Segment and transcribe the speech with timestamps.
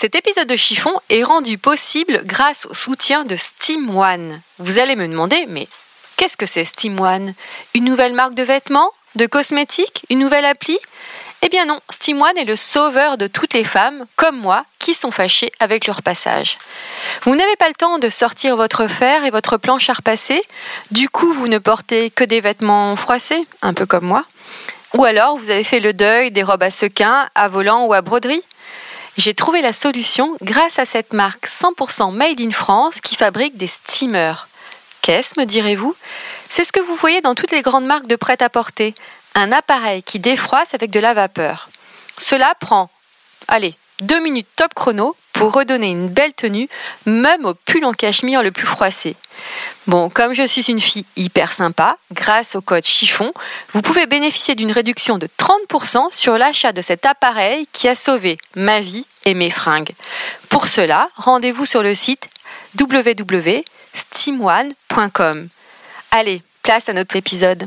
[0.00, 4.40] Cet épisode de Chiffon est rendu possible grâce au soutien de Steam One.
[4.58, 5.68] Vous allez me demander, mais
[6.16, 7.34] qu'est-ce que c'est Steam One?
[7.74, 8.92] Une nouvelle marque de vêtements?
[9.14, 10.06] De cosmétiques?
[10.08, 10.78] Une nouvelle appli?
[11.42, 14.94] Eh bien non, Steam One est le sauveur de toutes les femmes, comme moi, qui
[14.94, 16.56] sont fâchées avec leur passage.
[17.24, 20.42] Vous n'avez pas le temps de sortir votre fer et votre planche à repasser,
[20.90, 24.24] du coup vous ne portez que des vêtements froissés, un peu comme moi.
[24.94, 28.00] Ou alors vous avez fait le deuil des robes à sequins, à volant ou à
[28.00, 28.42] broderie.
[29.16, 33.66] J'ai trouvé la solution grâce à cette marque 100% made in France qui fabrique des
[33.66, 34.48] steamers.
[35.02, 35.94] Qu'est-ce, me direz-vous?
[36.48, 38.94] C'est ce que vous voyez dans toutes les grandes marques de prêt-à-porter
[39.34, 41.68] un appareil qui défroisse avec de la vapeur.
[42.18, 42.90] Cela prend,
[43.48, 46.68] allez, deux minutes top chrono pour redonner une belle tenue,
[47.06, 49.16] même au pull en cachemire le plus froissé.
[49.86, 53.32] Bon, comme je suis une fille hyper sympa, grâce au code chiffon,
[53.72, 58.36] vous pouvez bénéficier d'une réduction de 30% sur l'achat de cet appareil qui a sauvé
[58.54, 59.90] ma vie et mes fringues.
[60.48, 62.28] Pour cela, rendez-vous sur le site
[62.78, 65.48] www.steamone.com.
[66.10, 67.64] Allez, place à notre épisode.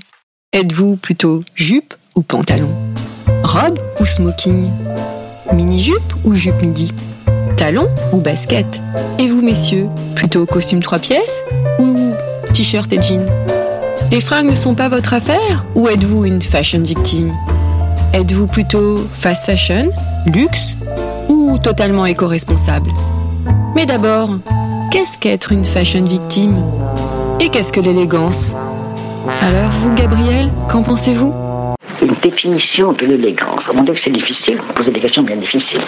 [0.51, 2.73] Êtes-vous plutôt jupe ou pantalon?
[3.43, 4.69] Robe ou smoking?
[5.51, 6.91] Mini-jupe ou jupe midi?
[7.57, 8.81] Talon ou basket?
[9.19, 11.43] Et vous, messieurs, plutôt costume trois pièces
[11.79, 12.13] ou
[12.53, 13.25] t-shirt et jean
[14.11, 17.33] Les fringues ne sont pas votre affaire ou êtes-vous une fashion victime?
[18.13, 19.89] Êtes-vous plutôt fast fashion,
[20.27, 20.73] luxe
[21.29, 22.91] ou totalement éco-responsable
[23.75, 24.29] Mais d'abord,
[24.91, 26.63] qu'est-ce qu'être une fashion victime?
[27.39, 28.55] Et qu'est-ce que l'élégance?
[29.41, 31.33] Alors vous, Gabriel, qu'en pensez-vous?
[32.01, 33.69] Une définition de l'élégance.
[33.73, 34.59] Mon avis, c'est difficile.
[34.67, 35.83] Vous posez des questions bien difficiles.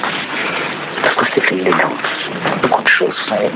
[1.03, 2.29] Parce que c'est que l'élégance
[2.61, 3.49] Beaucoup de choses, vous savez.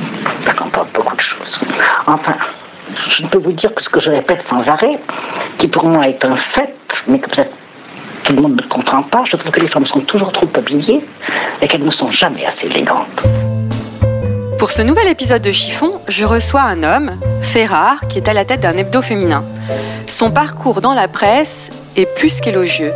[0.46, 1.60] Ça comporte beaucoup de choses.
[2.08, 2.36] Enfin,
[3.10, 5.00] je ne peux vous dire que ce que je répète sans arrêt,
[5.58, 6.76] qui pour moi est un fait,
[7.08, 7.52] mais que peut-être
[8.30, 11.04] tout le monde ne comprend pas, je trouve que les femmes sont toujours trop habillées
[11.64, 13.24] et qu'elles ne sont jamais assez élégantes.
[14.60, 18.46] Pour ce nouvel épisode de Chiffon, je reçois un homme, Ferrare, qui est à la
[18.46, 19.44] tête d'un hebdo féminin.
[20.06, 22.92] Son parcours dans la presse est plus qu'élogieux.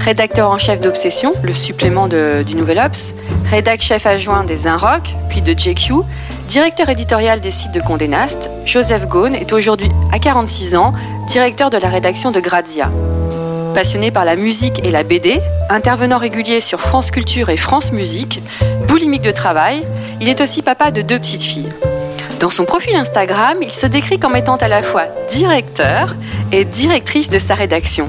[0.00, 3.12] Rédacteur en chef d'Obsession, le supplément du Nouvel Ops,
[3.50, 5.96] rédac chef adjoint des Inrock, puis de JQ,
[6.46, 10.94] directeur éditorial des sites de Condé Nast, Joseph Gaune est aujourd'hui, à 46 ans,
[11.26, 12.90] directeur de la rédaction de Grazia.
[13.74, 18.42] Passionné par la musique et la BD, intervenant régulier sur France Culture et France Musique,
[18.88, 19.86] boulimique de travail,
[20.20, 21.72] il est aussi papa de deux petites filles.
[22.40, 26.14] Dans son profil Instagram, il se décrit comme étant à la fois directeur
[26.52, 28.08] et directrice de sa rédaction.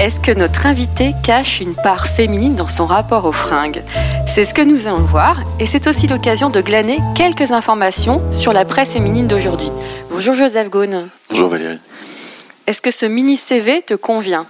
[0.00, 3.82] Est-ce que notre invité cache une part féminine dans son rapport aux fringues?
[4.26, 8.52] C'est ce que nous allons voir et c'est aussi l'occasion de glaner quelques informations sur
[8.52, 9.70] la presse féminine d'aujourd'hui.
[10.10, 11.08] Bonjour Joseph Gaune.
[11.30, 11.78] Bonjour Valérie.
[12.66, 14.46] Est-ce que ce mini CV te convient?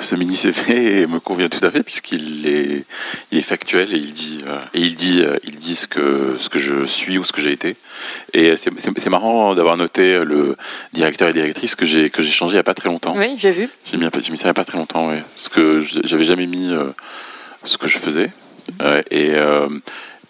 [0.00, 2.84] Ce mini CV me convient tout à fait puisqu'il est,
[3.30, 6.36] il est factuel et il dit, euh, et il dit, euh, il dit ce que,
[6.38, 7.76] ce que je suis ou ce que j'ai été.
[8.32, 10.56] Et c'est marrant d'avoir noté le
[10.92, 13.14] directeur et directrice que j'ai que j'ai changé il n'y a pas très longtemps.
[13.16, 13.68] Oui, j'ai vu.
[13.90, 15.16] J'ai mis, mis, ça il n'y a pas très longtemps, oui.
[15.34, 16.84] Parce que j'avais jamais mis euh,
[17.64, 18.30] ce que je faisais.
[19.10, 19.30] et,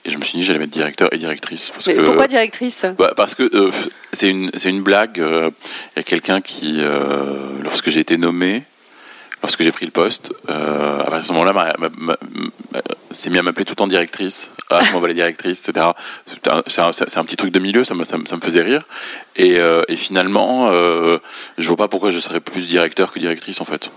[0.04, 1.70] et je me suis dit j'allais mettre directeur et directrice.
[1.70, 2.86] Parce Mais pourquoi directrice?
[2.98, 3.70] Bah, Parce que
[4.12, 5.18] c'est une, une blague.
[5.18, 6.80] Il y a quelqu'un qui,
[7.62, 8.62] lorsque j'ai été nommé,
[9.42, 11.74] lorsque j'ai pris le poste, euh, à ce moment-là,
[13.10, 14.52] c'est mis à m'appeler tout le temps directrice.
[14.70, 15.86] Ah, m'en vais la directrice, etc.
[16.66, 16.80] C'est
[17.18, 18.82] un, petit truc de milieu, ça me, ça, me faisait rire.
[19.36, 21.18] Et, euh, finalement, euh,
[21.56, 23.90] je vois pas pourquoi je serais plus directeur que directrice, en fait.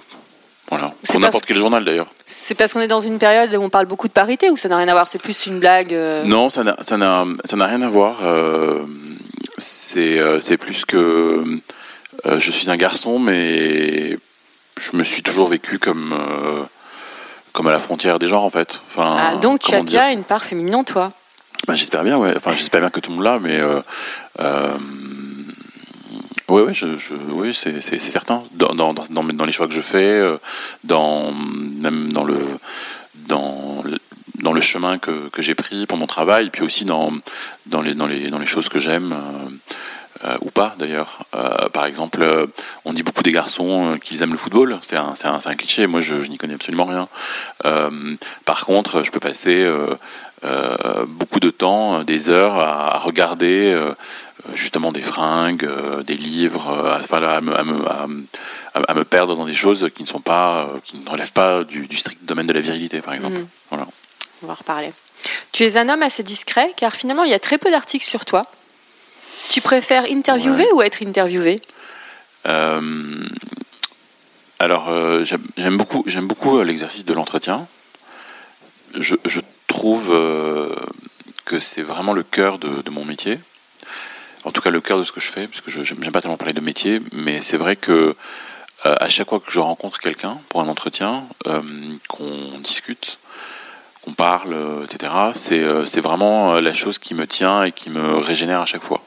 [0.69, 0.93] Voilà.
[1.05, 2.07] Pour n'importe quel journal, d'ailleurs.
[2.25, 4.69] C'est parce qu'on est dans une période où on parle beaucoup de parité ou ça
[4.69, 7.25] n'a rien à voir C'est plus une blague euh Non, ça n'a
[7.65, 8.19] rien à voir.
[8.21, 8.79] Euh,
[9.57, 11.43] c'est plus que
[12.25, 14.17] je suis un garçon, mais
[14.79, 16.63] je me suis toujours vécu comme, euh,
[17.53, 18.81] comme à la frontière des genres, en fait.
[18.87, 21.11] Enfin, ah, donc tu as bien une part féminine en toi
[21.67, 22.33] bah, J'espère bien, ouais.
[22.35, 23.59] Enfin, j'espère bien que tout le monde l'a, mais.
[23.59, 23.81] Euh,
[24.39, 24.77] euh
[26.47, 28.43] oui, ouais, je, je, oui c'est certain.
[28.51, 30.37] Dans, dans, dans, dans, les choix que je fais, euh,
[30.83, 32.37] dans, même dans le,
[33.27, 33.81] dans,
[34.41, 37.13] dans le chemin que, que j'ai pris pour mon travail, puis aussi dans,
[37.67, 39.15] dans, les, dans, les, dans les choses que j'aime.
[40.23, 41.25] Euh, ou pas d'ailleurs.
[41.33, 42.47] Euh, par exemple,
[42.85, 44.79] on dit beaucoup des garçons qu'ils aiment le football.
[44.83, 45.87] C'est un, un, un, cliché.
[45.87, 47.07] Moi, je, je n'y connais absolument rien.
[48.45, 49.67] par contre, je peux passer
[51.07, 53.75] beaucoup de temps, des heures, à, regarder
[54.53, 55.67] justement des fringues,
[56.05, 60.69] des livres, à, à, me, à, me, perdre dans des choses qui ne sont pas,
[60.83, 63.39] qui ne relèvent pas du, du strict domaine de la virilité, par exemple.
[63.39, 63.47] Mm.
[63.69, 63.87] Voilà.
[64.43, 64.91] On va reparler.
[65.51, 68.25] Tu es un homme assez discret, car finalement, il y a très peu d'articles sur
[68.25, 68.45] toi.
[69.51, 71.61] Tu préfères interviewer ou être interviewé
[72.45, 72.79] euh,
[74.59, 75.25] Alors, euh,
[75.57, 77.67] j'aime beaucoup, beaucoup euh, l'exercice de l'entretien.
[78.97, 79.15] Je,
[79.67, 80.15] trouve
[81.43, 83.39] que c'est vraiment le cœur de, mon métier.
[84.45, 86.21] En tout cas, le cœur de ce que je fais, parce que je n'aime pas
[86.21, 88.15] tellement parler de métier, mais c'est vrai que
[88.83, 91.23] à chaque fois que je rencontre quelqu'un pour un entretien,
[92.07, 93.17] qu'on discute,
[94.01, 94.55] qu'on parle,
[94.85, 95.11] etc.
[95.35, 99.01] C'est vraiment la chose qui me tient et qui me régénère à chaque fois.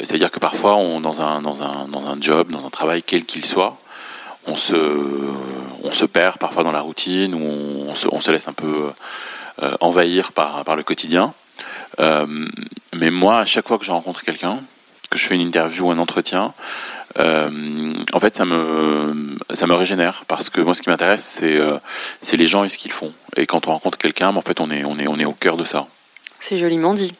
[0.00, 3.24] C'est-à-dire que parfois, on, dans, un, dans, un, dans un job, dans un travail, quel
[3.24, 3.76] qu'il soit,
[4.46, 4.74] on se,
[5.82, 8.92] on se perd parfois dans la routine ou on se, on se laisse un peu
[9.80, 11.34] envahir par, par le quotidien.
[11.98, 14.60] mais moi, à chaque fois que je rencontre quelqu'un,
[15.10, 16.54] que je fais une interview ou un entretien,
[17.18, 21.58] euh, en fait, ça me, ça me régénère parce que moi, ce qui m'intéresse, c'est
[21.58, 21.78] euh,
[22.20, 23.12] c'est les gens et ce qu'ils font.
[23.36, 25.56] Et quand on rencontre quelqu'un, en fait, on est, on, est, on est au cœur
[25.56, 25.86] de ça.
[26.40, 27.14] C'est joliment dit.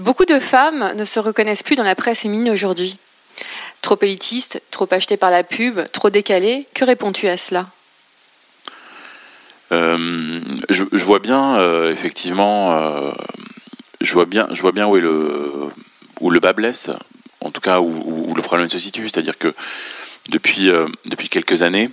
[0.00, 2.98] Beaucoup de femmes ne se reconnaissent plus dans la presse féminine aujourd'hui.
[3.80, 6.66] Trop élitiste, trop acheté par la pub, trop décalé.
[6.74, 7.66] Que réponds-tu à cela?
[9.72, 13.14] Euh, je, vois bien, effectivement,
[14.00, 15.70] je vois bien, je vois bien où est le
[16.20, 16.90] où le bas blesse
[17.40, 19.08] en tout cas où, le problème se situe.
[19.08, 19.54] C'est-à-dire que
[20.28, 21.90] depuis, euh, depuis quelques années,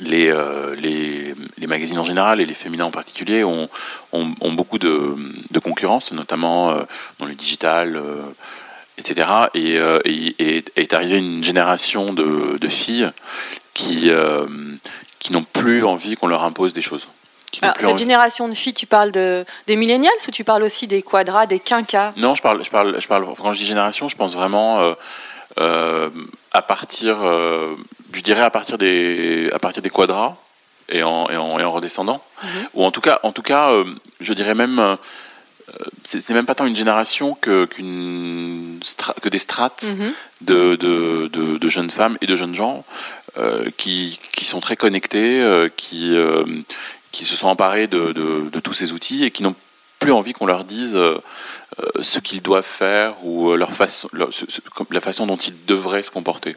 [0.00, 3.68] les, euh, les, les, magazines en général et les féminins en particulier ont,
[4.12, 5.16] ont, beaucoup de,
[5.50, 6.82] de, concurrence, notamment euh,
[7.18, 8.02] dans le digital,
[8.98, 9.28] etc.
[9.54, 13.10] Et, et, est arrivée une génération de, de filles
[13.74, 14.10] qui,
[15.18, 17.08] qui n'ont plus envie qu'on leur impose des choses
[17.80, 21.46] cette génération de filles, tu parles de, des millennials ou tu parles aussi des quadras,
[21.46, 22.12] des quinquas?
[22.16, 24.94] Non, je parle, je parle, je parle, quand je dis génération, je pense vraiment euh,
[25.60, 26.10] euh,
[26.52, 27.74] à partir, euh,
[28.12, 30.36] je dirais à partir des, à partir des quadras
[30.88, 32.22] et en, et en, et en redescendant.
[32.42, 32.50] Mhm.
[32.74, 33.70] Ou en tout cas, en tout cas
[34.20, 34.98] je dirais même,
[36.04, 40.12] c'est même pas tant une génération que, que des strates mhm.
[40.42, 42.84] de, de, de, de, jeunes femmes et de jeunes gens
[43.76, 46.16] qui, qui sont très connectés, qui
[47.12, 49.54] qui se sont emparés de, de, tous ces outils et qui n'ont
[50.00, 51.18] plus envie qu'on leur dise euh,
[51.78, 54.08] euh, ce qu'ils doivent faire ou euh, leur façon,
[54.90, 56.56] la façon dont ils devraient se comporter.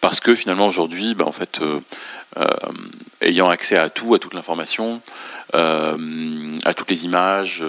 [0.00, 1.60] Parce que finalement aujourd'hui, ben, en fait,
[3.20, 5.00] ayant accès à tout, à toute l'information,
[5.52, 7.62] à toutes les images,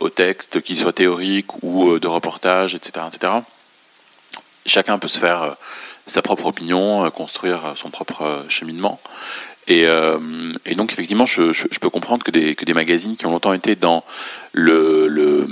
[0.00, 3.32] aux textes, qu'ils soient théoriques ou de reportage, etc., etc.,
[4.64, 5.56] chacun peut se faire
[6.06, 9.00] sa propre opinion, construire son propre cheminement.
[9.70, 10.18] Euh,
[10.66, 13.76] et, donc effectivement, je, peux comprendre que des, que des magazines qui ont longtemps été
[13.76, 14.04] dans
[14.52, 15.46] le, euh,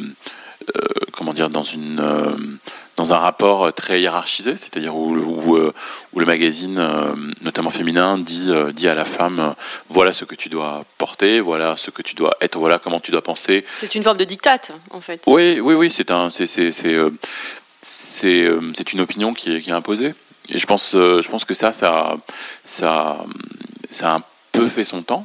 [1.13, 2.31] comment dire, dans une euh,
[2.99, 5.57] dans un rapport très hiérarchisé, c'est-à-dire où, où,
[6.13, 6.83] où, le magazine,
[7.43, 9.55] notamment féminin, dit, dit à la femme
[9.89, 13.13] voilà ce que tu dois porter, voilà ce que tu dois être, voilà comment tu
[13.13, 13.65] dois penser.
[13.69, 15.23] C'est une forme de dictate, en fait.
[15.27, 16.99] Oui, oui, oui, c'est un, c'est, c'est, c'est,
[17.81, 20.13] c'est, une opinion qui est, qui est imposée.
[20.51, 22.17] Et je pense, je pense que ça, ça,
[22.65, 23.25] ça,
[23.91, 24.23] ça a un
[24.53, 25.25] peu fait son temps.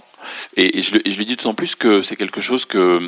[0.56, 3.02] Et, je, je, le dis d'autant plus que c'est quelque chose que,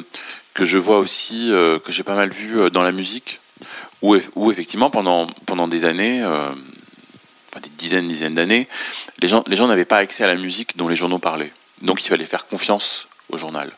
[0.54, 3.40] que je vois aussi, euh, que j'ai pas mal vu euh, dans la musique,
[4.02, 6.50] où, effectivement pendant, pendant des années, euh,
[7.50, 8.68] enfin des dizaines, dizaines d'années,
[9.20, 11.52] les gens, les gens n'avaient pas accès à la musique dont les journaux parlaient.
[11.82, 13.72] Donc il fallait faire confiance au journal.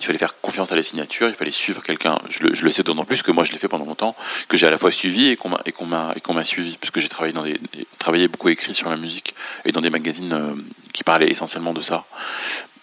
[0.00, 2.16] Il fallait faire confiance à la signature, il fallait suivre quelqu'un.
[2.30, 4.16] Je le, je le sais d'autant plus que moi je l'ai fait pendant longtemps,
[4.48, 6.44] que j'ai à la fois suivi et qu'on m'a, et qu'on m'a, et qu'on m'a
[6.44, 7.58] suivi, puisque j'ai travaillé, dans des,
[7.98, 10.54] travaillé beaucoup écrit sur la musique et dans des magazines euh,
[10.92, 12.04] qui parlaient essentiellement de ça.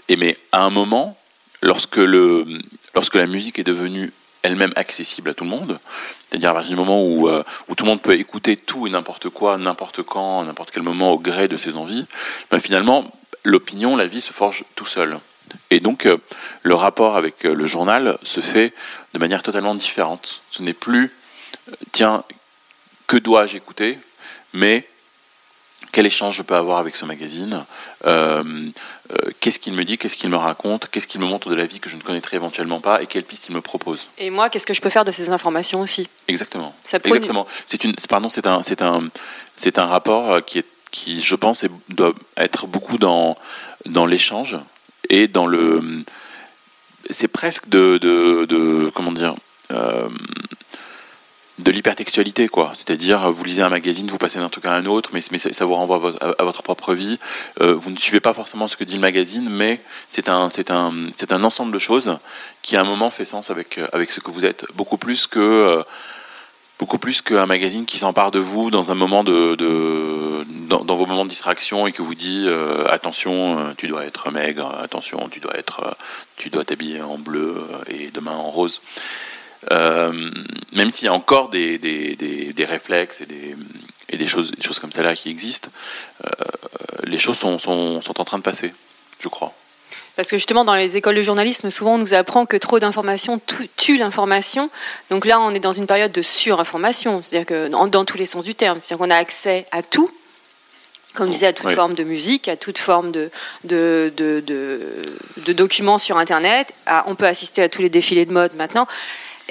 [0.10, 1.18] Et mais à un moment,
[1.62, 2.46] lorsque, le,
[2.94, 4.12] lorsque la musique est devenue
[4.44, 5.80] elle-même accessible à tout le monde,
[6.30, 8.90] c'est-à-dire à partir du moment où, euh, où tout le monde peut écouter tout et
[8.90, 12.06] n'importe quoi, n'importe quand, n'importe quel moment au gré de ses envies,
[12.50, 13.12] ben finalement,
[13.44, 15.20] l'opinion, la vie se forge tout seul.
[15.70, 16.18] Et donc, euh,
[16.64, 18.74] le rapport avec euh, le journal se fait
[19.14, 20.42] de manière totalement différente.
[20.52, 21.12] Ce n'est plus,
[21.92, 22.24] tiens,
[23.08, 24.00] que dois-je écouter,
[24.54, 24.88] mais
[25.92, 27.66] quel échange je peux avoir avec ce magazine,
[29.40, 31.80] qu'est-ce qu'il me dit, qu'est-ce qu'il me raconte, qu'est-ce qu'il me montre de la vie
[31.80, 34.08] que je ne connaîtrais éventuellement pas et quelles pistes il me propose.
[34.18, 36.08] Et moi, qu'est-ce que je peux faire de ces informations aussi?
[36.28, 36.74] Exactement.
[36.94, 37.48] Exactement.
[37.68, 39.04] C'est une, pardon, c'est un, c'est un,
[39.58, 43.38] c'est un rapport qui est, qui, je pense, doit être beaucoup dans
[43.86, 44.58] dans l'échange
[45.10, 46.04] et dans le.
[47.10, 49.36] C'est presque de, de, comment dire.
[49.72, 50.10] Euh,
[51.64, 52.72] de l'hypertextualité, quoi.
[52.74, 55.76] C'est-à-dire, vous lisez un magazine, vous passez d'un truc à un autre, mais, ça, vous
[55.76, 57.20] renvoie à votre, propre vie.
[57.62, 60.72] Euh, vous ne suivez pas forcément ce que dit le magazine, mais c'est un, c'est
[60.72, 62.18] un, c'est un ensemble de choses
[62.62, 64.66] qui, à un moment, fait sens avec, avec ce que vous êtes.
[64.76, 65.84] Beaucoup plus que, euh,
[66.80, 69.56] beaucoup plus qu'un magazine qui s'empare de vous dans un moment de,
[70.68, 74.76] dans, vos moments de distraction et que vous dit euh, attention, tu dois être maigre,
[74.82, 75.96] attention, tu dois être,
[76.38, 78.82] tu dois t'habiller en bleu et demain en rose.
[79.70, 80.32] Euh,
[80.72, 83.56] même s'il y a encore des, des, des, réflexes et des,
[84.10, 85.70] et des, choses, des choses comme ça là qui existent,
[86.26, 86.30] euh,
[87.04, 88.74] les choses sont, sont, sont en train de passer,
[89.20, 89.54] je crois.
[90.16, 93.40] Parce que justement, dans les écoles de journalisme, souvent on nous apprend que trop d'informations
[93.78, 94.70] tue l'information.
[95.10, 98.44] Donc là, on est dans une période de surinformation, c'est-à-dire que dans, tous les sens
[98.44, 100.12] du terme, c'est-à-dire qu'on a accès à tout,
[101.14, 103.30] comme je disais, à toute forme de musique, à toute forme de,
[103.64, 104.44] de, de,
[105.38, 106.74] de, documents sur Internet.
[107.06, 108.88] on peut assister à tous les défilés de mode maintenant.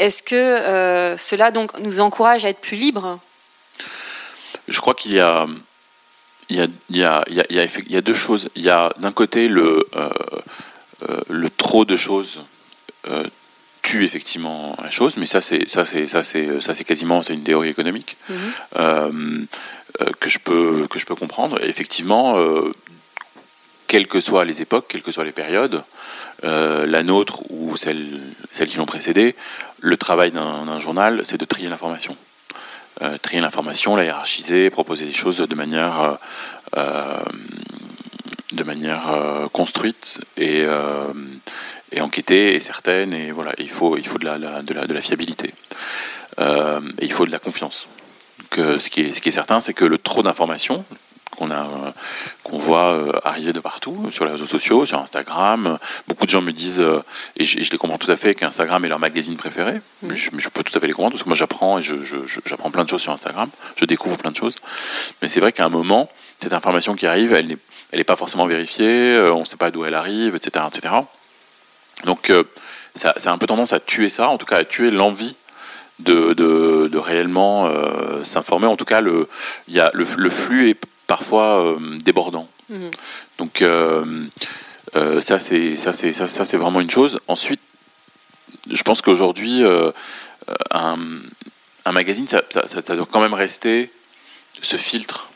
[0.00, 3.18] Est-ce que euh, cela donc nous encourage à être plus libres?
[4.66, 5.46] Je crois qu'il y a
[6.48, 8.48] il y, a, il, y a, il, y a, deux choses.
[8.56, 10.10] Il y a d'un côté le, euh,
[11.08, 12.40] euh, le trop de choses
[13.82, 17.34] tue effectivement la chose, mais ça c'est ça c'est ça c'est ça c'est quasiment c'est
[17.34, 19.46] une théorie économique mhm.
[20.18, 21.62] que je peux que je peux comprendre.
[21.62, 22.36] effectivement,
[23.90, 25.82] quelles que soient les époques, quelles que soient les périodes,
[26.44, 28.20] la nôtre ou celle,
[28.52, 29.34] celles qui l'ont précédée,
[29.80, 32.16] le travail d'un journal, c'est de trier l'information.
[33.02, 36.14] Euh, trier l'information, la hiérarchiser, proposer des choses de manière, euh,
[36.76, 37.18] euh,
[38.52, 40.66] de manière construite et,
[41.98, 43.12] enquêtée et certaine.
[43.12, 45.52] Et voilà, il faut, il faut de, la, de, la, de la fiabilité.
[46.38, 47.88] et il faut de la confiance.
[48.54, 50.84] Ce, qui est, ce qui est certain, c'est que le trop d'informations,
[51.30, 51.66] qu'on a
[52.42, 55.78] qu'on voit euh, arriver de partout sur les réseaux sociaux, sur Instagram.
[56.08, 57.02] Beaucoup de gens me disent euh,
[57.36, 59.74] et je, les comprends tout à fait qu'Instagram est leur magazine préféré.
[60.02, 60.08] Mm.
[60.08, 62.84] Mais, je, peux tout à fait les comprendre parce que moi j'apprends et j'apprends plein
[62.84, 63.48] de choses sur Instagram.
[63.76, 64.56] Je découvre plein de choses.
[65.22, 66.10] Mais c'est vrai qu'à un moment,
[66.42, 67.58] cette information qui arrive, elle n'est
[67.92, 70.94] elle pas forcément vérifiée, euh, on ne sait pas d'où elle arrive, etc., etc.
[72.04, 72.32] Donc
[72.94, 75.36] ça, ça, a un peu tendance à tuer ça, en tout cas à tuer l'envie
[75.98, 77.70] de, de, de, réellement
[78.24, 78.66] s'informer.
[78.66, 79.28] En tout cas, le,
[79.68, 80.80] y a, le, le flux est
[81.10, 82.46] parfois euh, débordant.
[82.68, 82.90] Mhm.
[83.38, 84.04] Donc euh,
[84.94, 87.18] euh, ça c'est ça c'est ça, c'est vraiment une chose.
[87.26, 87.60] Ensuite,
[88.70, 89.64] je pense qu'aujourd'hui
[90.70, 90.96] un,
[91.92, 92.42] magazine ça,
[92.94, 93.90] doit quand même rester
[94.62, 95.26] ce filtre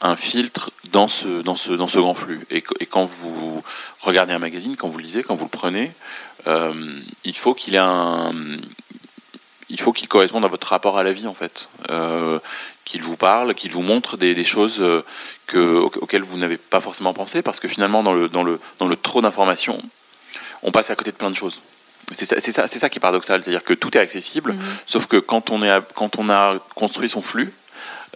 [0.00, 2.44] un filtre dans ce, dans ce, dans ce grand flux.
[2.50, 3.62] Et, quand vous
[4.00, 5.92] regardez un magazine, quand vous le lisez, quand vous le prenez,
[7.24, 8.32] il faut qu'il ait un,
[9.68, 12.38] il faut qu'il corresponde à votre rapport à la vie en fait, euh,
[12.88, 15.04] qu'il vous parle, qu'il vous montre des, choses euh,
[15.46, 18.86] que, auxquelles vous n'avez pas forcément pensé, parce que finalement dans le, dans le, dans
[18.86, 19.80] le trop d'informations,
[20.62, 21.60] on passe à côté de plein de choses.
[22.12, 24.60] C'est ça, ça, ça, qui est paradoxal, c'est-à-dire que tout est accessible, mhm.
[24.86, 27.52] sauf que quand on, est quand on a construit son flux,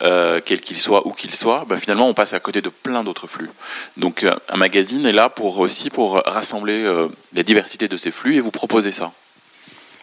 [0.01, 3.05] euh, quel qu'il soit, où qu'il soit, bah, finalement on passe à côté de plein
[3.05, 3.51] d'autres flux.
[3.99, 6.91] Donc un magazine est là pour aussi pour rassembler
[7.35, 9.13] la diversité de ces flux et vous proposer ça.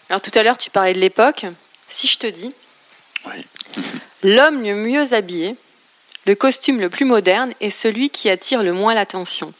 [0.09, 1.47] Alors tout à l'heure, tu parlais de l'époque.
[1.87, 2.53] Si je te dis,
[4.23, 5.55] l'homme le mieux habillé,
[6.25, 9.53] le costume le plus moderne est celui qui attire le moins l'attention.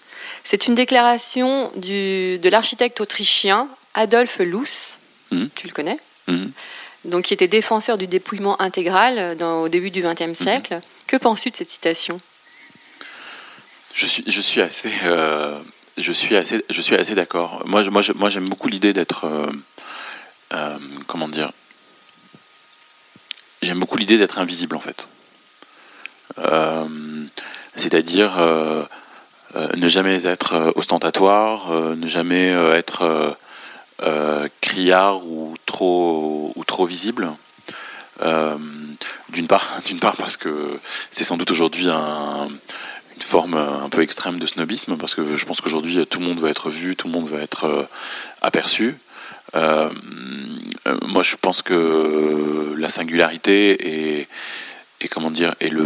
[0.43, 4.97] C'est une déclaration du, de l'architecte autrichien Adolf Loos.
[5.31, 5.47] Hmm.
[5.55, 5.97] Tu le connais
[6.27, 6.47] hmm.
[7.05, 10.35] Donc, qui était défenseur du dépouillement intégral dans, au début du XXe hmm.
[10.35, 10.79] siècle.
[11.07, 12.19] Que penses-tu de cette citation?
[13.93, 15.59] Je suis, je suis assez, euh,
[15.97, 17.63] je suis assez, je suis assez d'accord.
[17.65, 19.51] Moi, moi, moi, j'aime beaucoup l'idée d'être, euh,
[20.53, 21.51] euh, comment dire
[23.61, 25.07] J'aime beaucoup l'idée d'être invisible en fait.
[26.37, 26.85] Euh,
[27.75, 28.83] c'est-à-dire euh,
[29.75, 33.35] ne jamais être ostentatoire, ne jamais être
[34.61, 37.29] criard ou trop, ou trop visible.
[38.21, 40.79] d'une part, d'une part parce que
[41.11, 42.59] c'est sans doute aujourd'hui une
[43.19, 46.49] forme un peu extrême de snobisme, parce que je pense qu'aujourd'hui tout le monde va
[46.49, 47.89] être vu, tout le monde va être
[48.41, 48.95] aperçu.
[49.55, 49.89] Euh,
[50.87, 54.27] euh, moi, je pense que la singularité et,
[55.01, 55.85] et comment dire et le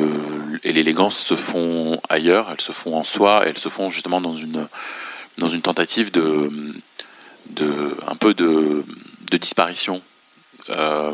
[0.63, 4.35] et l'élégance se font ailleurs, elles se font en soi, elles se font justement dans
[4.35, 4.67] une
[5.37, 6.49] dans une tentative de
[7.51, 8.83] de un peu de,
[9.31, 10.01] de disparition.
[10.69, 11.13] Euh,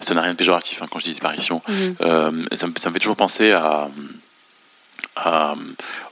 [0.00, 1.62] ça n'a rien de péjoratif hein, quand je dis disparition.
[2.00, 3.88] Euh, ça, me, ça, me, fait toujours penser à,
[5.14, 5.54] à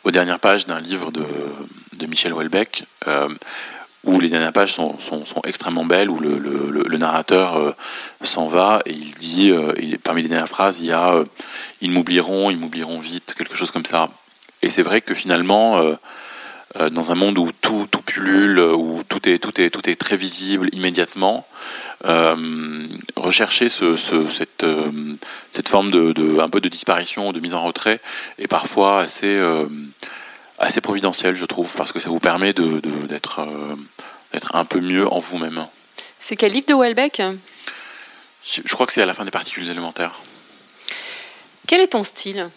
[0.04, 1.24] aux dernières pages d'un livre de,
[1.94, 2.84] de Michel Houellebecq
[4.06, 7.74] où les dernières pages sont, sont, extrêmement belles, où le, narrateur euh,
[8.22, 11.24] s'en va et il dit, euh, parmi les dernières phrases, il y a euh,
[11.82, 14.08] Ils m'oublieront, ils m'oublieront vite, quelque chose comme ça.
[14.62, 15.82] Et c'est vrai que finalement,
[16.90, 20.16] dans un monde où tout, tout pullule, où tout est, tout, est, tout est très
[20.16, 21.46] visible immédiatement,
[23.16, 24.64] rechercher ce, ce, cette,
[25.52, 28.00] cette forme de, un peu de disparition, de mise en retrait,
[28.38, 29.38] est parfois assez,
[30.58, 33.74] assez providentiel, je trouve, parce que ça vous permet de, de- d'être, euh,
[34.32, 35.66] d'être un peu mieux en vous-même.
[36.18, 37.20] C'est quel livre de Welbeck
[38.44, 40.12] Je, je crois que c'est à la fin des particules élémentaires.
[41.66, 42.48] Quel est ton style?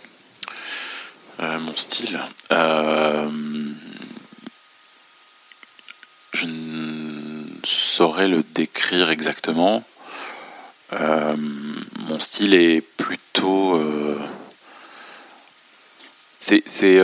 [1.41, 2.20] Euh, mon style.
[2.51, 3.29] euh,
[6.34, 9.84] je ne saurais le décrire exactement.
[10.91, 13.82] Mon style est plutôt.
[16.39, 16.63] c'est.
[16.65, 17.00] c'est,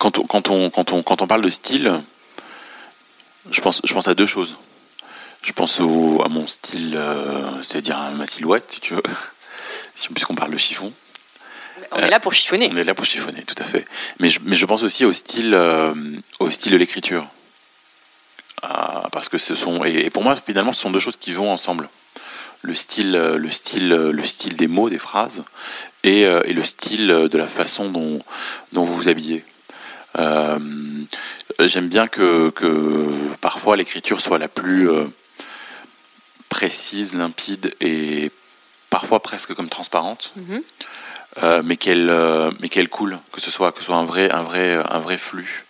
[0.00, 1.92] quand, on, quand, on, quand, on, quand on parle de style,
[3.50, 4.56] je pense, je pense à deux choses.
[5.42, 9.02] Je pense au, à mon style, euh, c'est-à-dire à ma silhouette, si tu veux,
[10.14, 10.90] puisqu'on parle de chiffon.
[11.92, 12.70] On est là pour chiffonner.
[12.72, 13.84] On est là pour chiffonner, tout à fait.
[14.20, 15.94] Mais je, mais je pense aussi au style, euh,
[16.38, 17.26] au style de l'écriture.
[18.62, 21.32] Ah, parce que ce sont, et, et pour moi, finalement, ce sont deux choses qui
[21.32, 21.90] vont ensemble.
[22.62, 25.44] Le style, le style, le style des mots, des phrases,
[26.04, 28.18] et, euh, et le style de la façon dont,
[28.72, 29.44] dont vous vous habillez.
[30.18, 30.58] Euh,
[31.58, 33.06] J'aime bien que, que
[33.40, 35.04] parfois l'écriture soit la plus euh,
[36.48, 38.30] précise, limpide et
[38.88, 40.32] parfois presque comme transparente.
[40.36, 40.62] Mhm.
[41.44, 42.10] Euh, mais qu'elle
[42.58, 45.16] mais qu'elle coule, que ce soit que ce soit un vrai un vrai un vrai
[45.16, 45.64] flux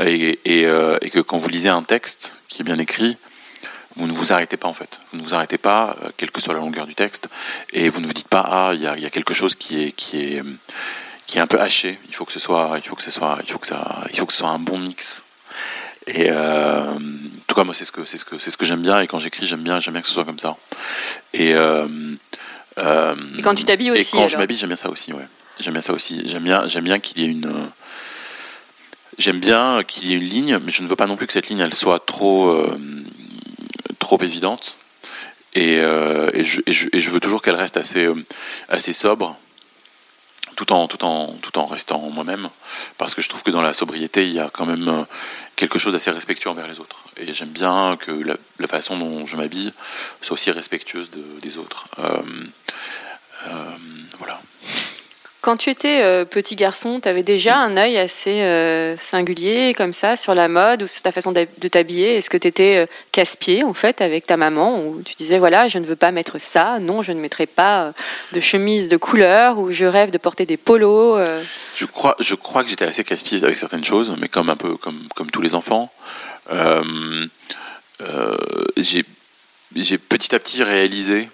[0.00, 3.16] et, et, et que quand vous lisez un texte qui est bien écrit,
[3.94, 6.52] vous ne vous arrêtez pas en fait, vous ne vous arrêtez pas, quelle que soit
[6.52, 7.28] la longueur du texte,
[7.72, 9.54] et vous ne vous dites pas ah il y a, il y a quelque chose
[9.54, 10.42] qui est qui est
[11.26, 11.98] qui est un peu haché.
[12.08, 14.18] Il faut que ce soit il faut que ce soit il faut que ça il
[14.18, 15.24] faut que ce soit un bon mix.
[16.06, 16.98] Et euh, en
[17.48, 19.06] tout cas moi c'est ce que c'est ce que c'est ce que j'aime bien et
[19.06, 20.56] quand j'écris j'aime bien j'aime bien que ce soit comme ça.
[21.32, 21.86] Et euh,
[22.78, 25.26] euh, Et quand tu t'habilles et aussi, quand je m'habille, j'aime bien ça aussi, ouais.
[25.58, 26.22] J'aime bien ça aussi.
[26.26, 27.50] J'aime bien, j'aime bien qu'il y ait une.
[29.18, 31.32] J'aime bien qu'il y ait une ligne, mais je ne veux pas non plus que
[31.32, 32.54] cette ligne elle soit trop
[33.98, 34.76] trop évidente.
[35.54, 38.06] Et, et, je, et, je, et je veux toujours qu'elle reste assez
[38.68, 39.38] assez sobre,
[40.56, 42.48] tout en tout en tout en restant moi-même,
[42.98, 45.04] parce que je trouve que dans la sobriété il y a quand même euh,
[45.54, 47.04] quelque chose d'assez respectueux envers les autres.
[47.18, 49.72] Et j'aime bien que la, la façon dont je m'habille
[50.22, 51.86] soit aussi respectueuse de, des autres.
[51.98, 52.22] Euh,
[53.46, 53.76] euh,
[54.18, 54.40] voilà.
[55.46, 59.92] Quand tu étais euh, petit garçon, tu avais déjà un œil assez euh, singulier comme
[59.92, 62.16] ça sur la mode ou sur ta façon de t'habiller?
[62.16, 65.78] Est-ce que tu étais casse-pied en fait avec ta maman où tu disais voilà je
[65.78, 67.92] ne veux pas mettre ça, non je ne mettrai pas euh,
[68.32, 71.16] de chemise de couleur ou je rêve de porter des polos.
[71.16, 71.40] euh?
[71.76, 74.76] Je crois, je crois que j'étais assez casse-pied avec certaines choses, mais comme un peu
[74.76, 75.92] comme, comme tous les enfants,
[76.50, 76.82] euh,
[78.00, 78.36] euh,
[78.76, 79.04] j'ai
[79.76, 81.28] j'ai petit à petit réalisé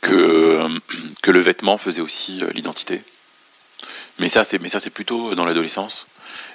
[0.00, 0.68] que,
[1.22, 3.02] que le vêtement faisait aussi euh, l'identité.
[4.18, 6.06] Mais ça, c'est mais ça c'est plutôt dans l'adolescence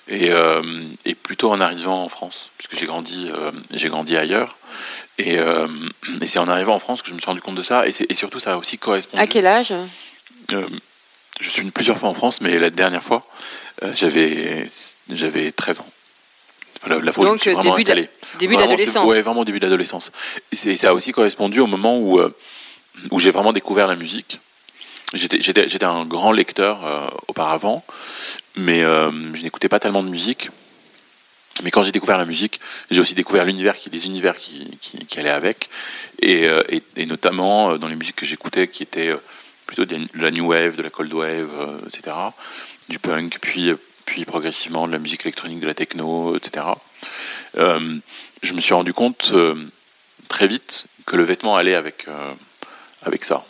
[0.08, 0.62] et, euh,
[1.06, 4.56] et plutôt en arrivant en France, puisque j'ai grandi euh, j'ai grandi ailleurs.
[5.18, 5.68] Et, euh,
[6.22, 7.88] et c'est en arrivant en France que je me suis rendu compte de ça.
[7.88, 9.22] Et, et surtout, ça a aussi correspondu.
[9.24, 9.74] À quel âge?
[10.50, 13.26] Je suis venu plusieurs fois en France, mais la dernière fois,
[13.94, 14.68] j'avais
[15.10, 15.90] j'avais 13 ans.
[16.88, 17.76] La, la fois où je me Donc, suis vraiment
[18.38, 19.10] début d'adolescence.
[19.10, 20.12] Ouais, vraiment début de l'adolescence.
[20.52, 22.22] Et c'est- ça a aussi correspondu au moment où,
[23.12, 24.40] où j'ai vraiment découvert la musique.
[25.14, 27.86] J'étais un grand lecteur euh, auparavant,
[28.56, 30.50] mais euh, je n'écoutais pas tellement de musique.
[31.64, 32.60] Mais quand j'ai découvert la musique,
[32.92, 35.70] j'ai aussi découvert l'univers, qui, les univers qui, qui, allaient avec,
[36.22, 36.64] et, euh,
[37.08, 39.16] notamment dans les musiques que j'écoutais, qui étaient
[39.66, 41.50] plutôt de la new wave, de la cold wave,
[41.88, 42.14] etc.,
[42.90, 43.74] du punk, puis,
[44.26, 46.66] progressivement de la musique électronique, de la techno, etc.
[47.56, 49.34] Je me suis rendu compte
[50.28, 52.06] très vite que le vêtement allait avec,
[53.06, 53.46] avec ça.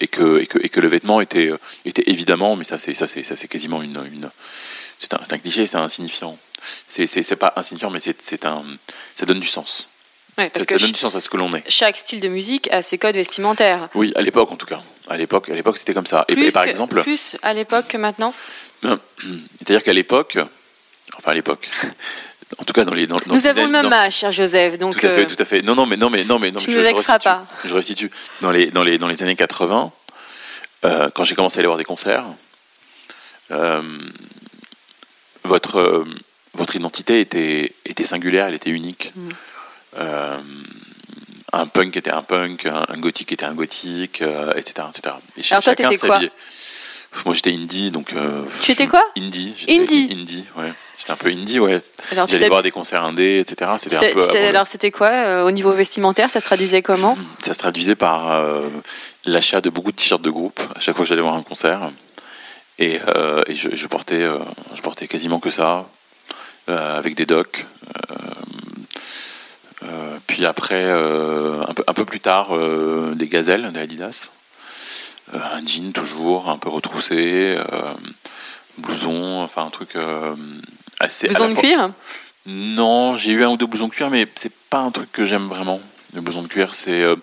[0.00, 2.94] Et que, et, que, et que le vêtement était, euh, était évidemment, mais ça c'est,
[2.94, 4.30] ça c'est, ça c'est quasiment une, une
[4.98, 6.38] c'est, un, c'est un cliché, c'est insignifiant.
[6.86, 8.62] C'est, c'est, c'est pas insignifiant, mais c'est, c'est un,
[9.16, 9.88] ça donne du sens.
[10.38, 11.68] Ouais, Ça, Parce ça que donne ch- du sens à ce que l'on est.
[11.68, 13.88] chaque style de musique a ses codes vestimentaires.
[13.94, 14.80] Oui, à l'époque en tout cas.
[15.08, 16.24] À l'époque, à l'époque c'était comme ça.
[16.28, 18.32] Et, et par que- exemple, plus à l'époque que maintenant?
[18.82, 20.38] c'est-à-dire qu'à l'époque,
[21.18, 21.68] enfin à l'époque,
[22.58, 24.78] en tout cas dans les dans, dans Nous avons le même âge, cher Joseph.
[24.78, 25.62] Donc, tout à fait, euh, tout à fait.
[25.62, 26.58] Non, non, mais non, mais non, mais non.
[26.58, 27.46] tu mais je, pas.
[27.64, 28.10] Je resitue.
[28.40, 29.92] Dans les dans les dans les années 80,
[30.84, 32.24] euh, quand j'ai commencé à aller voir des concerts,
[33.50, 33.82] euh,
[35.44, 36.04] votre euh,
[36.54, 39.12] votre identité était était singulière, elle était unique.
[39.14, 39.30] Mm.
[41.52, 44.22] Un punk était un punk, un, un gothique était un gothique,
[44.54, 45.16] etc., etc.
[45.36, 46.20] Et Alors toi, chacun t'étais quoi?
[47.26, 48.14] Moi, j'étais indie, donc.
[48.62, 49.02] Tu étais quoi?
[49.16, 49.52] Indie.
[49.68, 50.72] Indie Indie, ouais.
[51.00, 51.80] J'étais un peu indie, ouais.
[52.12, 53.70] J'allais voir des concerts indés, etc.
[53.78, 54.22] C'était peu.
[54.36, 58.30] alors c'était quoi euh, au niveau vestimentaire Ça se traduisait comment Ça se traduisait par
[58.32, 58.68] euh,
[59.24, 61.90] l'achat de beaucoup de t-shirts de groupe à chaque fois que j'allais voir un concert.
[62.78, 64.26] Et, euh, et je, je portais,
[64.74, 65.86] je portais quasiment que ça,
[66.66, 67.64] avec des docks.
[69.82, 72.50] Euh, puis après, un, peu, un peu plus tard,
[73.14, 74.28] des gazelles, des Adidas.
[75.32, 77.56] Un jean toujours, un peu retroussé,
[78.78, 79.96] blouson, enfin un truc
[81.00, 81.28] assez.
[81.28, 81.90] Besoin de fois- cuir?
[82.46, 85.24] Non, j'ai eu un ou deux blousons de cuir, mais c'est pas un truc que
[85.24, 85.80] j'aime vraiment.
[86.14, 87.02] Le blouson de cuir, c'est.
[87.02, 87.16] euh,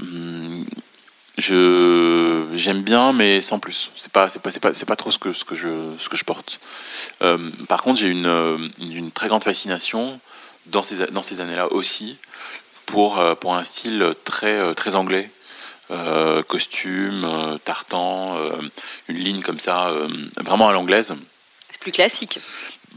[0.00, 0.64] hum,
[1.38, 3.90] je j'aime bien, mais sans plus.
[3.98, 6.08] C'est pas c'est pas c'est pas c'est pas trop ce que ce que je ce
[6.08, 6.60] que je porte.
[7.22, 7.38] Euh,
[7.68, 10.18] par contre, j'ai une, euh, une très grande fascination
[10.66, 12.16] dans ces dans ces années-là aussi
[12.86, 15.30] pour pour un style très très anglais.
[15.90, 17.28] Euh, costume,
[17.64, 18.36] tartan,
[19.08, 19.92] une ligne comme ça,
[20.42, 21.14] vraiment à l'anglaise
[21.84, 22.40] plus classique.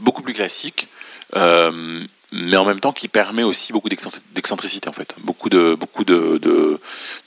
[0.00, 0.88] beaucoup plus classique,
[1.36, 5.74] euh, mais en même temps qui permet aussi beaucoup d'excentri- d'excentricité en fait, beaucoup de
[5.74, 6.38] beaucoup de,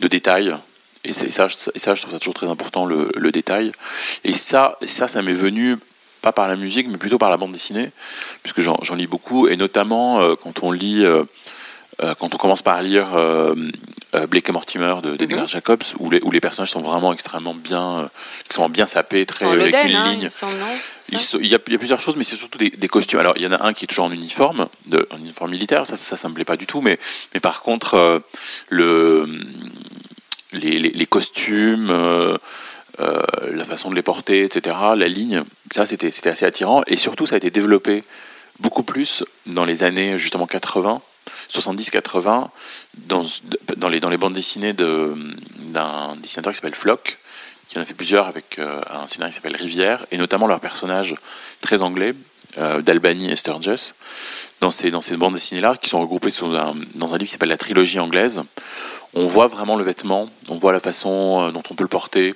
[0.01, 0.55] de, détails.
[1.03, 3.71] Et, ça, et ça, je trouve ça toujours très important le, le détail.
[4.23, 5.77] Et ça, ça, ça m'est venu
[6.21, 7.89] pas par la musique, mais plutôt par la bande dessinée,
[8.43, 11.23] puisque j'en lis beaucoup, et notamment euh, quand on lit, euh,
[12.19, 13.07] quand on commence par lire
[14.13, 15.47] euh, euh, Blake et Mortimer de- d'Edgar Mhm.
[15.49, 18.07] Jacobs, où les, où les personnages sont vraiment extrêmement bien, euh,
[18.45, 20.29] extrêmement bien sapés, très En avec une hein, il ligne.
[21.39, 23.19] Il, y y a plusieurs choses, mais c'est surtout des, des costumes.
[23.19, 25.87] Alors, il y en a un qui est toujours en uniforme, de, en uniforme militaire,
[25.87, 26.99] ça, ça, ça me plaît pas du tout, mais,
[27.33, 28.19] mais par contre, euh,
[28.69, 29.27] le,
[30.53, 32.37] les, les- les costumes, euh,
[32.99, 33.21] euh,
[33.53, 35.43] la façon de les porter, etc., la ligne,
[35.73, 38.03] ça, c'était c'était assez attirant, et surtout, ça a été développé
[38.59, 41.01] beaucoup plus dans les années, justement, 80,
[41.53, 42.47] 70-80,
[42.97, 43.25] dans,
[43.77, 45.13] dans, les, dans les bandes dessinées de-
[45.73, 47.17] d'un dessinateur qui s'appelle Flock,
[47.67, 50.59] qui en a fait plusieurs avec euh, un scénario qui s'appelle Rivière, et notamment leur
[50.59, 51.15] personnage
[51.61, 52.13] très anglais,
[52.57, 53.93] euh, d'Albany et Sturgis,
[54.59, 57.33] dans ces, dans ces bandes dessinées-là, qui sont regroupées sous un- dans un livre qui
[57.33, 58.41] s'appelle La trilogie anglaise.
[59.13, 62.35] On voit vraiment le vêtement, on voit la façon euh, dont on peut le porter,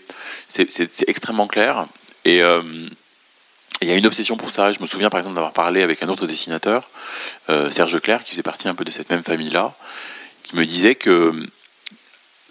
[0.49, 1.85] c'est extrêmement clair,
[2.25, 2.41] et
[3.81, 4.71] il y a une obsession pour ça.
[4.71, 6.89] Je me souviens par exemple d'avoir parlé avec un autre dessinateur,
[7.49, 9.73] euh, Serge Leclerc, qui faisait partie un peu de cette même famille-là,
[10.43, 11.33] qui me disait que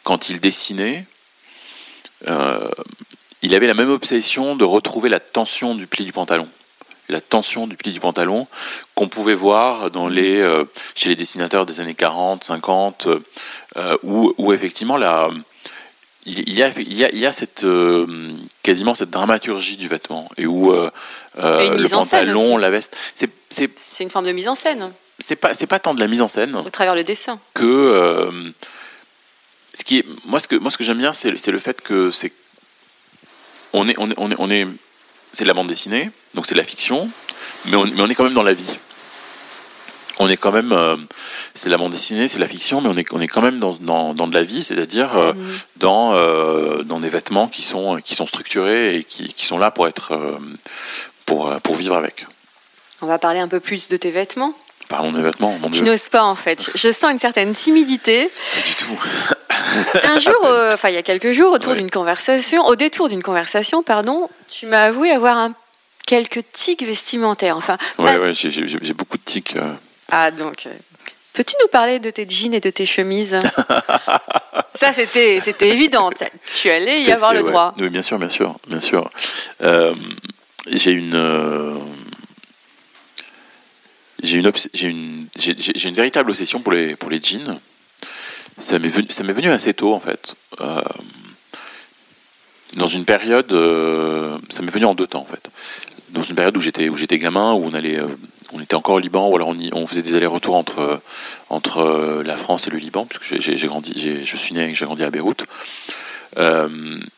[0.02, 1.06] quand il dessinait,
[2.28, 2.68] euh,
[3.42, 6.48] il avait la même obsession de retrouver la tension du pli du pantalon.
[7.08, 8.46] La tension du pli du pantalon
[8.94, 13.08] qu'on pouvait voir dans les, euh, chez les dessinateurs des années 40, 50,
[13.76, 15.28] euh, où, où effectivement la,
[16.26, 18.06] il y a, il y a, il y a cette, euh,
[18.62, 20.90] quasiment cette dramaturgie du vêtement et où euh,
[21.38, 25.54] euh, Et le pantalon, la veste, c'est une forme de mise en scène, c'est pas
[25.54, 27.38] c'est pas tant de la mise en scène au travers le dessin.
[27.54, 28.30] que euh,
[29.76, 32.10] ce qui est moi ce que moi ce que j'aime bien c'est le fait que
[32.10, 32.32] c'est
[33.72, 34.66] on est on est on est, on est
[35.32, 37.08] c'est de la bande dessinée donc c'est de la fiction
[37.66, 38.76] mais on, mais on est quand même dans la vie
[40.18, 40.96] on est quand même euh,
[41.54, 43.76] c'est la bande dessinée c'est la fiction mais on est on est quand même dans
[43.80, 45.32] dans, dans de la vie c'est-à-dire euh,
[45.76, 49.70] dans euh, dans des vêtements qui sont qui sont structurés et qui, qui sont là
[49.70, 50.38] pour être
[51.26, 52.26] pour pour vivre avec
[53.02, 54.54] On va parler un peu plus de tes vêtements.
[54.88, 56.70] parlons des vêtements mon Tu dieu n'oses pas en fait.
[56.74, 58.28] Je sens une certaine timidité.
[58.54, 58.98] pas du tout
[60.04, 60.38] Un jour,
[60.74, 61.78] enfin il y a quelques jours, autour Ouais.
[61.78, 65.52] d'une conversation, au détour d'une conversation, pardon, tu m'as avoué avoir un,
[66.06, 67.56] quelques tics vestimentaires.
[67.56, 69.56] Enfin, ouais pas- ouais j'ai beaucoup de tics
[70.10, 70.70] ah donc, euh,
[71.32, 73.38] peux-tu nous parler de tes jeans et de tes chemises
[74.74, 76.10] Ça c'était c'était évident.
[76.60, 77.50] Tu allais y avoir fait, le ouais.
[77.50, 77.74] droit.
[77.78, 79.08] Oui, bien sûr, bien sûr, bien sûr.
[79.62, 79.94] Euh,
[80.68, 81.78] j'ai une, euh,
[84.22, 87.60] j'ai une, j'ai une, j'ai, une véritable obsession pour les, pour les jeans.
[88.58, 90.34] Ça m'est venu, ça m'est venu assez tôt en fait.
[90.60, 90.82] Euh,
[92.74, 93.50] dans une période,
[94.50, 95.50] ça m'est venu en deux temps en fait.
[96.10, 98.00] Dans une période où j'étais, où j'étais gamin, où on allait,
[98.54, 101.00] on était encore au Liban, ou alors on, y- on faisait des allers-retours entre,
[101.50, 104.84] entre euh, la France et le Liban, puisque j'ai, grandi, je suis né, et j'ai
[104.86, 105.44] grandi à Beyrouth.
[106.38, 106.68] Euh,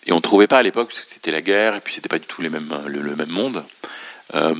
[0.07, 2.09] et on ne trouvait pas à l'époque, parce que c'était la guerre, et puis c'était
[2.09, 3.63] pas du tout les mêmes, le, même monde.
[4.35, 4.55] Euh,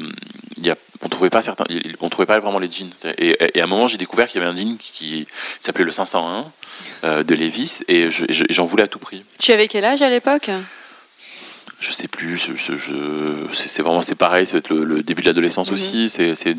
[0.63, 1.67] y on trouvait pas certains,
[2.01, 2.91] on trouvait pas vraiment les jeans.
[3.19, 5.27] Et, à un moment, j'ai découvert qu'il y avait un jean qui,
[5.61, 6.45] s'appelait le 501
[7.05, 9.23] euh, de Levis, et je- je- j'en voulais à tout prix.
[9.39, 10.51] Tu avais quel âge à l'époque?
[11.81, 15.27] Je sais plus, je- je- je- c'est vraiment c'est pareil, c'est le, le début de
[15.29, 15.75] l'adolescence Mhm.
[15.75, 16.57] aussi, c'est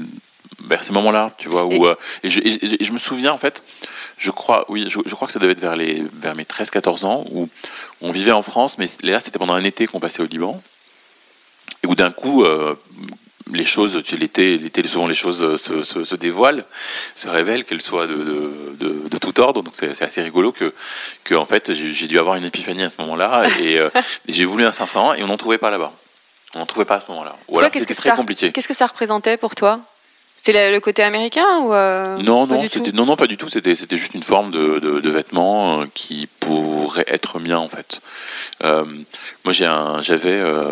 [0.64, 3.32] vers ces moments-là, tu vois, où Et- euh, et, je, et- et je me souviens
[3.34, 3.64] en fait,
[4.18, 7.04] je crois, oui, je, je crois que ça devait être vers les vers mes 13-14
[7.06, 7.50] ans où
[8.02, 10.62] on vivait en France, mais là c'était pendant un été qu'on passait au Liban,
[11.84, 12.76] et où d'un coup euh,
[13.54, 16.66] les choses, l'été, souvent les choses se, se, se dévoilent,
[17.16, 19.64] se révèlent, qu'elles soient de, de, de, de tout ordre.
[19.64, 20.74] Donc c'est c'est assez rigolo que,
[21.24, 23.90] que en fait j'ai dû avoir une épiphanie à ce moment-là et, euh,
[24.28, 25.92] et j'ai voulu un 500 et on n'en trouvait pas là-bas.
[26.56, 27.36] On n'en trouvait pas à ce moment-là.
[27.50, 28.52] Ou alors c'était que très ça- compliqué.
[28.52, 29.80] Qu'est-ce que ça représentait pour toi?
[30.44, 32.80] C'était le côté américain ou euh, Non, pas non, du tout?
[32.80, 33.50] c'était non, non, pas du tout.
[33.50, 37.68] C'était c'était juste une forme de, de, de vêtement euh, qui pourrait être mien en
[37.68, 38.00] fait.
[38.64, 38.86] Euh,
[39.44, 40.72] moi, j'ai un, j'avais euh,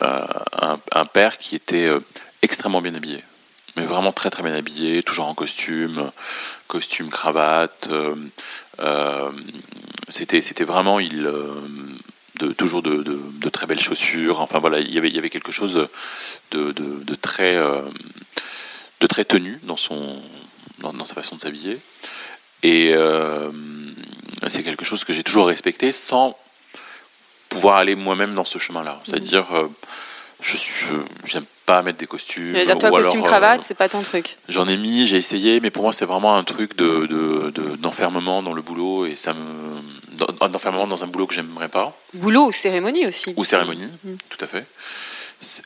[0.00, 2.00] un, un père qui était euh,
[2.42, 3.22] extrêmement bien habillé,
[3.76, 6.10] mais vraiment très très bien habillé, toujours en costume,
[6.68, 7.88] costume, cravate.
[7.90, 8.14] euh,
[8.80, 9.30] euh,
[10.08, 11.26] c'était c'était vraiment il.
[11.26, 11.60] euh,
[12.38, 14.40] de, toujours de, de, très belles chaussures.
[14.40, 15.88] Enfin voilà, il y avait, il y avait quelque chose
[16.50, 17.82] de, de, très, euh,
[19.00, 20.20] de très tenu dans, son,
[20.80, 21.78] dans, sa façon de s'habiller.
[22.62, 23.50] Et euh,
[24.48, 26.36] c'est quelque chose que j'ai toujours respecté sans
[27.52, 29.00] pouvoir aller moi-même dans ce chemin-là.
[29.06, 29.68] C'est-à-dire, euh,
[30.40, 30.56] je
[31.24, 32.50] j'aime pas mettre des costumes.
[32.52, 34.36] Mais toi, ou costume alors, euh, cravate, c'est pas ton truc.
[34.48, 37.76] J'en ai mis, j'ai essayé, mais pour moi c'est vraiment un truc de, de- de-
[37.76, 41.96] d'enfermement dans le boulot et ça me d'en- d'enfermement dans un boulot que j'aimerais pas
[42.14, 43.32] Boulot ou cérémonie aussi.
[43.36, 44.14] ou cérémonie, Mm.
[44.28, 44.66] tout à fait.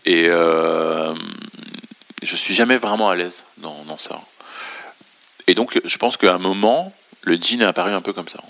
[0.05, 1.15] Et euh,
[2.23, 4.21] je suis jamais vraiment à l'aise dans, dans ça.
[5.47, 8.41] Et donc je pense qu'à un moment le jean est apparu un peu comme ça.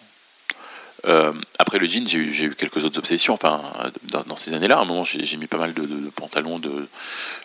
[1.04, 3.34] Euh, après le jean, j'ai eu, eu quelques autres obsessions.
[3.34, 3.60] Enfin,
[4.04, 6.58] dans, dans ces années-là, à un moment, j'ai, mis pas mal de, de- de pantalons
[6.58, 6.88] de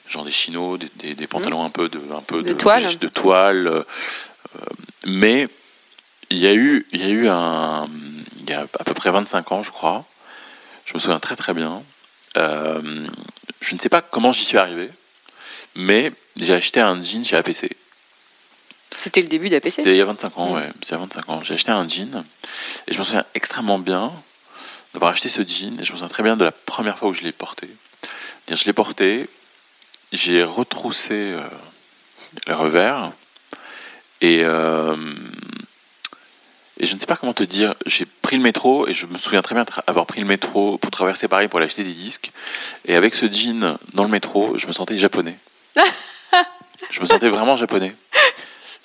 [0.10, 2.44] genre des chinos, des, des- des pantalons un peu de, un peu Mmh.
[2.44, 2.98] De toile.
[2.98, 3.68] de toile.
[3.68, 3.84] euh,
[5.06, 5.48] mais
[6.30, 7.88] il y a eu, il y a eu un,
[8.40, 10.06] il y a à peu près 25 ans, je crois.
[10.86, 11.84] Je me souviens très très bien.
[12.38, 12.82] Euh,
[13.60, 14.90] je ne sais pas comment j'y suis arrivé,
[15.76, 17.70] mais j'ai acheté un jean chez APC.
[18.98, 19.70] C'était le début d'APC.
[19.72, 20.56] C'était il y a 25 ans, Mm.
[20.56, 20.68] ouais.
[20.82, 21.42] C'était il y a 25 ans.
[21.44, 22.24] J'ai acheté un jean
[22.88, 24.12] et je me souviens extrêmement bien
[24.94, 27.14] d'avoir acheté ce jean et je me souviens très bien de la première fois où
[27.14, 27.68] je l'ai porté.
[28.50, 29.30] Je l'ai porté,
[30.12, 31.42] j'ai retroussé euh,
[32.48, 33.12] le revers
[34.20, 34.96] et, euh,
[36.78, 37.76] et je ne sais pas comment te dire.
[37.86, 40.92] J'ai pris le métro et je me souviens très bien avoir pris le métro pour
[40.92, 42.32] traverser Paris pour aller acheter des disques.
[42.86, 45.38] Et avec ce jean dans le métro, je me sentais japonais.
[46.90, 47.96] je me sentais vraiment japonais.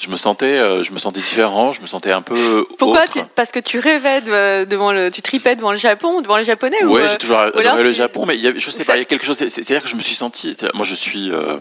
[0.06, 3.18] Je me sentais, euh, je me sentais différent, je me sentais un peu Pourquoi tu-
[3.34, 6.82] Parce que tu rêvais de- devant le, tu tripais devant le Japon, devant les Japonais
[6.84, 8.92] ou Ouais, euh, j'ai toujours adoré le tu- Japon, mais y avait- je sais ça-
[8.92, 9.36] pas, il y a quelque chose.
[9.36, 10.56] c'est- C'est-à-dire que je me suis senti.
[10.74, 11.32] Moi, je suis.
[11.32, 11.56] euh,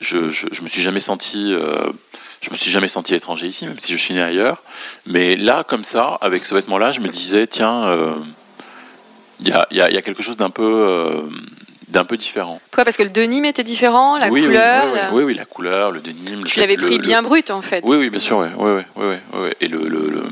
[0.00, 1.52] je, je, je me suis jamais senti.
[1.54, 1.86] euh,
[2.40, 4.62] je me suis jamais senti étranger ici, même si je suis né ailleurs.
[5.06, 8.12] Mais là, comme ça, avec ce vêtement-là, je me disais, tiens, euh,
[9.40, 10.64] il y, a, y a- y a quelque chose d'un peu,
[11.88, 12.60] d'un peu différent.
[12.70, 12.84] Pourquoi?
[12.84, 14.84] Parce que le denim était différent, la oui, couleur.
[14.84, 16.44] oui, oui, la- oui, oui, la couleur, le denim.
[16.44, 17.82] Tu l'avais pris le- bien brut en fait.
[17.86, 19.50] Oui, oui, bien sûr, oui, oui, oui.
[19.60, 20.28] Et le, le-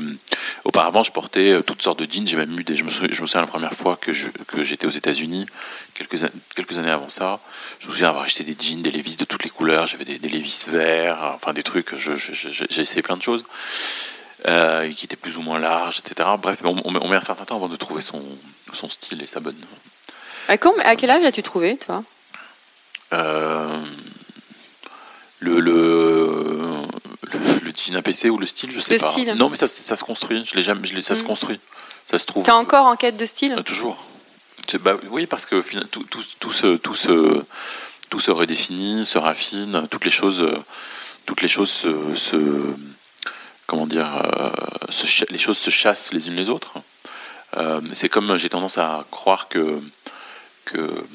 [0.63, 2.27] auparavant, je portais euh, toutes sortes de jeans.
[2.27, 2.75] J'ai même eu des.
[2.75, 5.45] Je me souviens, je me souviens la première fois que je- que j'étais aux États-Unis,
[5.93, 7.39] quelques an- quelques années avant ça.
[7.79, 9.87] Je me souviens avoir acheté des jeans, des Levi's de toutes les couleurs.
[9.87, 11.97] J'avais des, des Levi's verts, enfin des trucs.
[11.97, 13.43] je- J'ai essayé plein de choses.
[14.47, 16.29] euh, qui étaient plus ou moins larges, etc.
[16.39, 18.21] Bref, on, on met un certain temps avant de trouver son,
[18.71, 19.55] son style et sa bonne.
[20.47, 22.03] À, quand- à quel âge l'as-tu trouvé, toi?
[23.13, 23.77] Euh,
[25.39, 26.61] le, le,
[27.33, 29.09] le, le jean APC ou le style, je sais Le pas.
[29.09, 29.33] style.
[29.35, 30.43] Non, mais ça, ça se construit.
[30.49, 31.27] Je l'ai jamais, je ça se Mm.
[31.27, 31.59] construit.
[32.09, 32.43] Ça se trouve.
[32.45, 33.53] T'es encore en quête de style?
[33.57, 33.97] Euh, toujours.
[34.81, 37.41] Bah, oui, parce que tout, tout, tout, se, tout, se,
[38.09, 39.87] tout se redéfinit, se raffine.
[39.89, 40.45] Toutes les choses,
[41.25, 42.73] toutes les choses se, se-
[43.65, 44.49] comment dire, euh,
[44.89, 46.73] se les choses se chassent les unes les autres.
[47.55, 49.81] Euh, c'est comme j'ai tendance à croire que,
[50.75, 51.07] hum,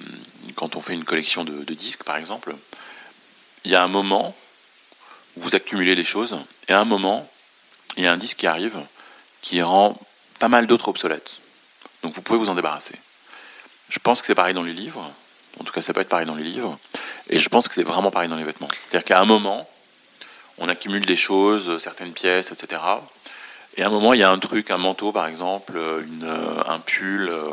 [0.55, 2.55] quand on fait une collection de, disques, par exemple,
[3.65, 4.35] il y a un moment
[5.37, 6.37] où vous accumulez les choses,
[6.69, 7.29] et à un moment,
[7.97, 8.79] il y a un disque qui arrive
[9.41, 9.99] qui rend
[10.39, 11.41] pas mal d'autres obsolètes.
[12.03, 12.95] Donc vous pouvez vous en débarrasser.
[13.89, 15.13] Je pense que c'est pareil dans les livres.
[15.61, 16.79] En tout cas, ça peut être pareil dans les livres.
[17.29, 18.69] Et je pense que c'est vraiment pareil dans les vêtements.
[18.71, 19.69] C'est-à-dire qu'à un moment,
[20.59, 22.81] on accumule des choses, certaines pièces, etc.
[23.77, 26.03] Et à un moment, il y a un truc, un manteau par exemple, euh,
[26.67, 27.51] un pull, euh,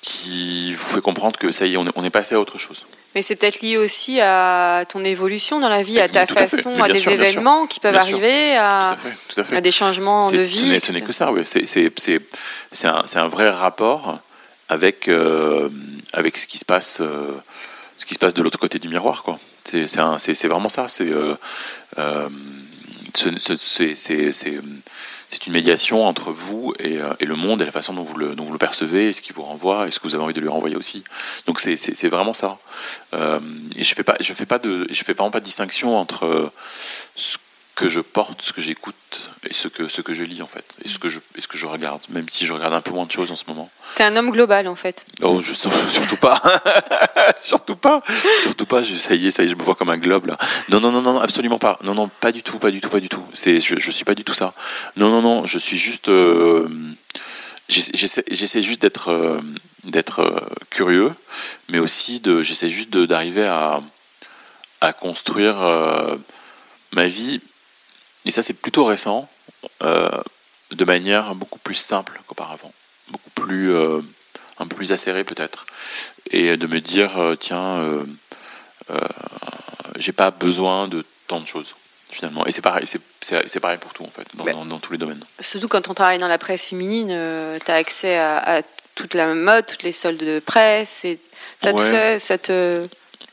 [0.00, 2.58] qui vous fait comprendre que ça y est, on est, on est passé à autre
[2.58, 2.84] chose.
[3.14, 6.80] Mais c'est peut-être lié aussi à ton évolution dans la vie, à ta tout façon,
[6.82, 9.56] à des sûr, événements qui peuvent Bien arriver, Tout à, à fait, tout à fait.
[9.56, 10.78] à des changements de vie.
[10.80, 11.42] Ce n'est que ça, oui.
[11.44, 14.18] C'est- un, un vrai rapport
[14.68, 15.68] avec, euh,
[16.12, 17.32] avec ce qui se passe, euh,
[17.96, 19.24] ce qui se passe de l'autre côté du miroir.
[19.64, 20.86] C'est vraiment ça.
[20.88, 21.34] C'est euh,
[21.98, 22.28] euh,
[23.14, 23.56] ce- ce-
[23.94, 24.58] c'est-
[25.28, 28.34] c'est- une médiation entre vous et, euh, le monde et la façon dont vous le,
[28.58, 31.04] percevez, ce qui vous renvoie et ce que vous avez envie de lui renvoyer aussi.
[31.46, 31.76] Donc c'est-
[32.08, 32.58] vraiment ça.
[33.14, 33.40] Euh,
[33.76, 36.50] et je fais fais pas de, fais vraiment pas de distinction entre euh,
[37.16, 37.36] ce
[37.78, 40.76] que je porte, ce que j'écoute et ce que, ce que je lis en fait,
[40.84, 42.90] et ce que je, et ce que je regarde, même si je regarde un peu
[42.90, 43.70] moins de choses en ce moment.
[43.94, 45.06] T'es un homme global en fait.
[45.22, 46.42] Oh, juste, surtout pas,
[47.36, 48.02] surtout pas,
[48.42, 48.82] surtout pas.
[48.82, 50.36] ça y est, ça y est, je me vois comme un globe là.
[50.70, 51.78] Non, non, non, non, absolument pas.
[51.84, 53.24] Non, non, pas du tout, pas du tout, pas du tout.
[53.32, 54.54] C'est, je, je suis pas du tout ça.
[54.96, 56.68] Non, non, non, je suis juste, euh,
[57.68, 59.40] j'essaie, juste d'être, euh,
[59.84, 61.12] d'être euh, curieux,
[61.68, 63.80] mais aussi de, j'essaie juste d'arriver à,
[64.80, 65.56] à construire
[66.92, 67.40] ma vie,
[68.28, 69.28] et ça c'est plutôt récent,
[69.80, 72.72] de manière beaucoup plus simple qu'auparavant,
[73.10, 75.66] beaucoup plus un peu plus acérée peut-être,
[76.30, 77.10] et de me dire
[77.40, 78.04] tiens,
[79.98, 81.74] j'ai pas besoin de tant de choses
[82.10, 82.46] finalement.
[82.46, 82.86] Et c'est pareil,
[83.20, 85.22] c'est pareil pour tout en fait, dans, tous les domaines.
[85.40, 88.62] Surtout quand on travaille dans la presse féminine, euh, tu as accès à,
[88.94, 91.20] toute la mode, toutes les soldes de presse, et
[91.60, 92.86] ça, tout ça, ça te.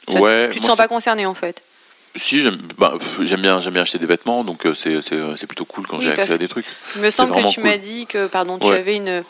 [0.07, 1.61] ouais, tu te sens pas concerné en fait
[2.15, 6.11] si j'aime bah, bien bien acheter des vêtements donc euh, c'est plutôt cool quand j'ai
[6.11, 6.65] accès à des trucs.
[6.95, 9.23] Il me semble que tu m'as dit que pardon tu avais une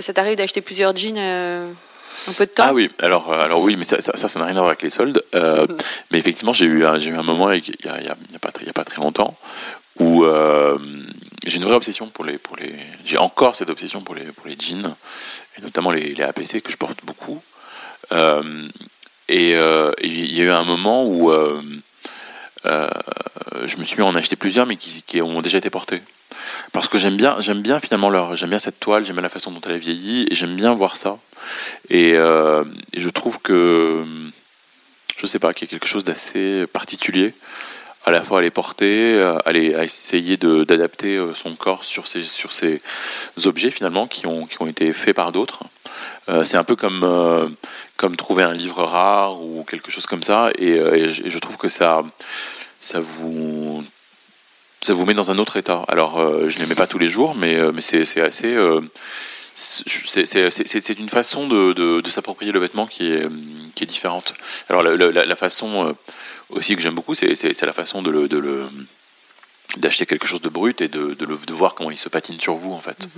[0.00, 1.68] ça t'arrive d'acheter plusieurs jeans euh,
[2.28, 4.46] un peu de temps Ah oui, alors, euh, alors oui, mais ça, ça, ça n'a
[4.46, 5.22] rien à voir avec les soldes.
[5.34, 5.66] Euh,
[6.10, 8.38] mais effectivement, j'ai eu, j'ai eu un moment, il n'y a, y a, y a,
[8.40, 9.36] pas très, a pas très longtemps,
[9.98, 10.78] où euh,
[11.46, 12.38] j'ai une vraie obsession pour les.
[12.38, 14.94] Pour les j'ai encore cette obsession pour les, pour les jeans,
[15.58, 17.42] et notamment les, les APC que je porte beaucoup.
[19.28, 21.32] et il y a eu un moment où
[22.64, 26.02] je me suis mis à en acheter plusieurs, mais qui, qui ont déjà été portés
[26.72, 29.28] parce que j'aime bien, j'aime bien finalement leur, j'aime bien cette toile, j'aime bien la
[29.28, 31.18] façon dont elle a vieilli, et j'aime bien voir ça.
[31.90, 32.64] Et, euh,
[32.96, 34.04] je trouve que,
[35.16, 37.34] je sais pas, qu'il y a quelque chose d'assez particulier
[38.04, 42.08] à la fois à les porter, à, les, à essayer d'adapter euh, son corps sur
[42.08, 42.80] ces, sur ces
[43.44, 45.60] objets finalement qui ont, qui ont été faits par d'autres.
[46.28, 47.56] Euh, c'est un peu comme,
[47.96, 51.68] comme trouver un livre rare ou quelque chose comme ça, et, et je trouve que
[51.68, 52.02] ça,
[52.80, 53.84] ça vous
[54.82, 55.84] ça vous met dans un autre état.
[55.88, 58.54] Alors, euh, je ne les mets pas tous les jours, mais, euh, mais c'est assez.
[58.54, 58.80] Euh,
[59.54, 63.28] c'est une façon de, de, s'approprier le vêtement qui est,
[63.74, 64.34] qui est différente.
[64.68, 65.94] Alors, la, façon
[66.48, 68.00] aussi que j'aime beaucoup, c'est la façon.
[68.00, 68.66] De le
[69.78, 72.54] d'acheter quelque chose de brut et de, de, de, voir comment il se patine sur
[72.54, 73.08] vous en fait.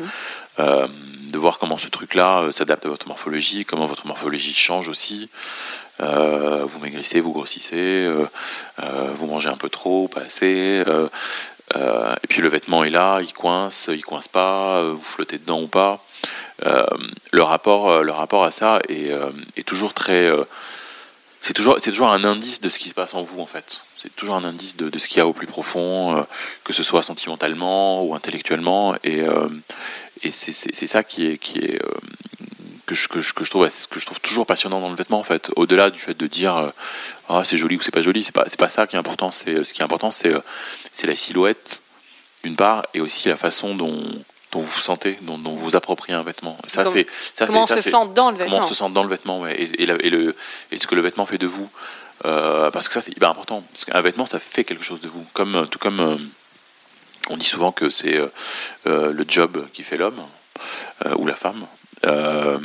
[0.59, 0.89] Mm-hmm.
[1.31, 5.29] de voir comment ce truc-là s'adapte à votre morphologie, comment votre morphologie change aussi.
[5.99, 8.09] vous maigrissez, vous grossissez,
[8.79, 10.85] vous mangez un peu trop, pas assez.
[11.75, 15.39] Euh, et puis le vêtement est là, il coince, il coince pas, euh, vous flottez
[15.39, 16.05] dedans ou pas.
[16.65, 16.85] Euh,
[17.33, 19.13] le rapport, le rapport à ça est,
[19.57, 20.31] est toujours très,
[21.41, 23.81] c'est toujours, c'est toujours un indice de ce qui se passe en vous en fait.
[24.05, 26.27] C'est toujours un indice de, ce qu'il y a au plus profond,
[26.63, 28.95] que ce soit sentimentalement ou intellectuellement.
[29.03, 29.23] Et,
[30.23, 33.09] et c'est, ça qui est, que je,
[33.49, 35.51] trouve, toujours passionnant dans le vêtement en fait.
[35.57, 36.71] Au-delà du fait de dire
[37.31, 39.33] ah, c'est joli ou c'est pas joli, c'est pas, pas ça qui est important.
[39.33, 40.35] C'est, ce qui est important, c'est
[41.03, 41.83] la silhouette
[42.43, 43.99] d'une part et aussi la façon dont,
[44.55, 46.57] dont vous vous sentez, dont, dont, vous appropriez un vêtement.
[46.69, 47.07] Ça, c'est,
[47.47, 48.57] comment on se sent dans le vêtement.
[48.57, 50.37] Comment on se sent dans le vêtement, ouais, et, et, et, le,
[50.71, 51.69] et ce que le vêtement fait de vous.
[52.25, 53.63] Euh, parce que ça, c'est hyper important.
[53.73, 55.27] Parce qu'un vêtement, ça fait quelque chose de vous.
[55.33, 56.17] Comme, tout comme euh,
[57.29, 58.19] on dit souvent que c'est
[58.87, 60.23] euh, le job qui fait l'homme
[61.17, 61.67] ou la femme.
[62.07, 62.59] Euh,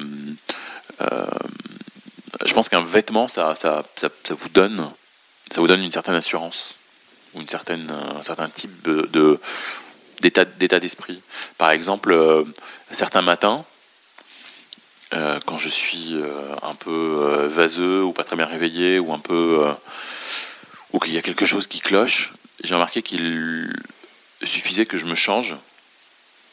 [1.02, 1.26] euh,
[2.46, 4.90] je pense qu'un vêtement, ça, ça, ça, vous donne,
[5.52, 6.76] ça vous donne une certaine assurance
[7.34, 9.40] ou une certaine, un certain type de
[10.22, 11.22] d'état d'esprit.
[11.58, 12.44] Par exemple, euh,
[12.92, 13.64] certains matins,
[15.46, 16.18] quand je suis
[16.62, 19.66] un peu vaseux ou pas très bien réveillé ou un peu
[20.94, 22.32] ou qu'il y a quelque chose qui cloche,
[22.64, 23.74] j'ai remarqué qu'il
[24.44, 25.56] suffisait que je me change,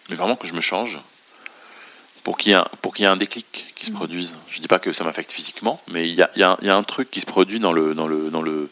[0.08, 0.98] mais vraiment que je me change
[2.26, 3.94] pour qu'il y, ait un déclic qui se mm.
[3.94, 4.36] produise.
[4.50, 7.20] Je ne dis pas que ça m'affecte physiquement, mais il y, a, un truc qui
[7.20, 8.68] se produit dans le, dans le, dans le,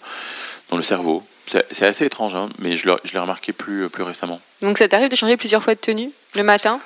[0.70, 1.24] dans le cerveau.
[1.46, 4.40] C'est assez étrange, hein, mais je l'ai remarqué plus, plus récemment.
[4.62, 6.80] Donc ça t'arrive de changer plusieurs fois de tenue le matin?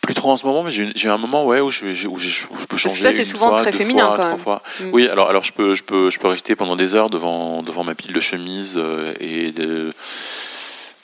[0.00, 2.76] Plus trop en ce moment, mais j'ai un moment ouais, où, je, où, je, peux
[2.76, 3.02] changer.
[3.02, 4.38] Ça, c'est souvent très féminin quand même.
[4.38, 4.92] Mm.
[4.92, 7.82] Oui, alors, alors je, peux, je, peux, je peux rester pendant des heures devant, devant
[7.82, 9.92] ma pile de chemises euh, et de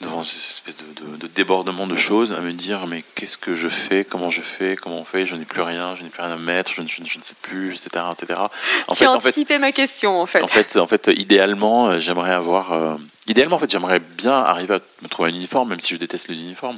[0.03, 4.05] devant une espèce de, débordement de choses, à me dire mais qu'est-ce que je fais,
[4.05, 6.37] comment je fais, comment on fait, je n'ai plus rien, je n'ai plus rien à
[6.37, 8.05] mettre, je, je, ne sais plus, etc.
[8.11, 8.39] etc.
[8.87, 10.41] En tu fait, as anticipé ma question en fait.
[10.41, 12.73] En fait, en fait idéalement, euh, j'aimerais avoir...
[12.73, 12.95] Euh,
[13.27, 16.27] idéalement, en fait, j'aimerais bien arriver à me trouver un uniforme, même si je déteste
[16.27, 16.77] les uniformes,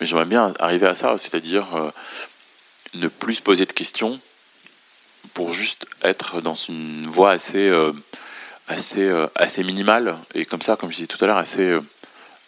[0.00, 1.90] mais j'aimerais bien arriver à ça, c'est-à-dire euh,
[2.94, 4.18] ne plus se poser de questions
[5.34, 7.70] pour juste être dans une voie assez...
[8.68, 11.76] assez, assez minimale et comme ça, comme je disais tout à l'heure, assez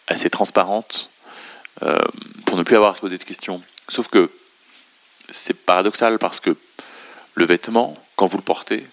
[0.07, 1.09] assez transparente
[1.81, 1.99] euh,
[2.45, 3.61] pour ne plus avoir à se poser de questions.
[3.89, 4.29] Sauf que
[5.29, 6.55] c'est paradoxal parce que
[7.35, 8.85] le vêtement, quand vous le portez,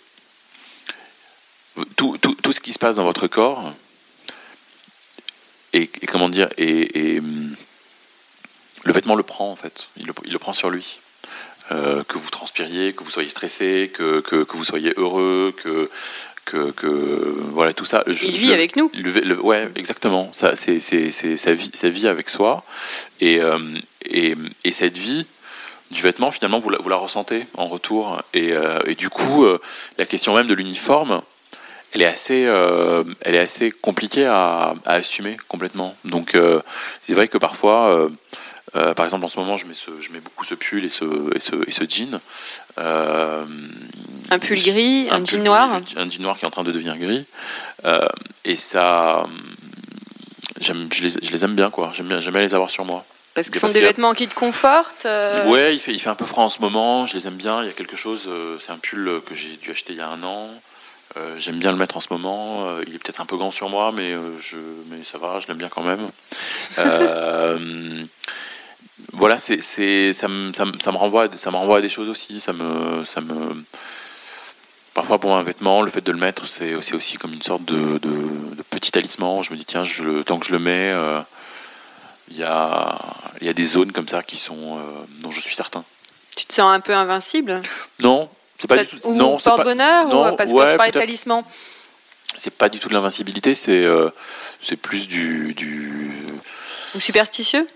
[1.96, 3.72] tout, tout, tout, ce qui se passe dans votre corps,
[5.72, 7.54] et, comment dire, et, hum,
[8.84, 11.00] le vêtement le prend en fait, il le, il le prend sur lui.
[11.72, 15.88] Euh, que vous transpiriez, que vous soyez stressé, que, que, que vous soyez heureux, que
[16.44, 16.74] que,
[17.52, 18.02] voilà tout ça.
[18.06, 18.90] il vit avec nous.
[19.42, 20.30] ouais, exactement.
[20.32, 22.64] Ça, c'est, sa vie, sa vie avec soi,
[23.20, 23.58] et, euh,
[24.04, 24.34] et,
[24.64, 25.26] et, cette vie
[25.90, 29.44] du vêtement, finalement, vous la, vous la ressentez en retour, et, euh, et du coup,
[29.44, 29.60] euh,
[29.98, 31.22] la question même de l'uniforme,
[31.92, 35.96] elle est assez, elle est assez compliquée à, à assumer complètement.
[36.04, 36.36] Donc
[37.02, 38.08] c'est vrai que parfois,
[38.76, 40.90] euh, par exemple en ce moment, je mets, ce, je mets beaucoup ce pull et
[40.90, 41.04] ce,
[41.34, 42.20] et ce, et ce jean.
[42.78, 43.44] Euh,
[44.30, 45.70] Un pull gris, un, pull jean gris, noir.
[45.96, 47.24] un jean noir qui est en train de devenir gris.
[47.84, 48.06] Euh,
[48.44, 49.24] et ça,
[50.60, 51.92] je, les, je les aime bien quoi.
[51.94, 53.04] J'aime bien, les avoir sur moi.
[53.34, 55.06] Parce que ce sont des a- vêtements qui te confortent.
[55.46, 57.62] Ouais, il fait, il fait un peu froid en ce moment, je les aime bien.
[57.62, 58.28] Il y a quelque chose,
[58.60, 60.48] c'est un pull que j'ai dû acheter il y a un an.
[61.16, 62.68] Euh, J'aime bien le mettre en ce moment.
[62.68, 64.56] Euh, il est peut-être un peu grand sur moi, mais, euh, je,
[64.90, 66.08] mais ça va, je l'aime bien quand même.
[69.12, 71.80] Voilà, c'est, c'est, ça, me, ça, me, ça me renvoie, à- ça me renvoie à
[71.80, 72.40] des choses aussi.
[72.40, 73.64] Ça me, ça me,
[74.94, 77.64] parfois pour un vêtement, le fait de le mettre, c'est, c'est aussi comme une sorte
[77.64, 78.08] de, de,
[78.56, 79.42] de petit talisman.
[79.42, 81.20] Je me dis, tiens, je, tant que je le mets, euh,
[82.30, 82.98] il y, a,
[83.40, 84.82] y a des zones comme ça qui sont, euh,
[85.20, 85.84] dont je suis certain.
[86.36, 87.60] Tu te sens un peu invincible?
[87.98, 88.28] Non,
[88.58, 89.08] c'est pas Ça- du tout.
[89.08, 91.42] Ou non, c'est pas- porte-bonheur ou Parce que ouais, quand tu parlais de talisman?
[92.38, 94.08] C'est pas du tout de l'invincibilité, c'est euh,
[94.62, 96.12] c'est plus du, du
[96.94, 97.66] Ou superstitieux?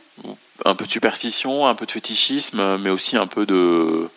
[0.65, 4.09] Un peu de superstition, un peu de fétichisme, mais aussi un peu de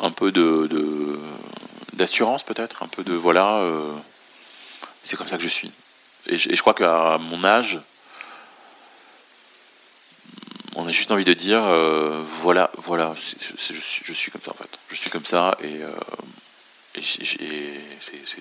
[0.00, 1.18] un peu de de-
[1.94, 3.56] d'assurance peut-être, un peu de voilà.
[3.58, 3.92] euh,
[5.04, 5.70] c'est comme ça que je suis.
[6.26, 7.80] Et je, et je crois qu'à mon âge,
[10.76, 14.40] on a juste envie de dire euh, voilà, voilà, je, je suis, je suis comme
[14.42, 14.70] ça en fait.
[14.90, 15.90] Je suis comme ça et, euh,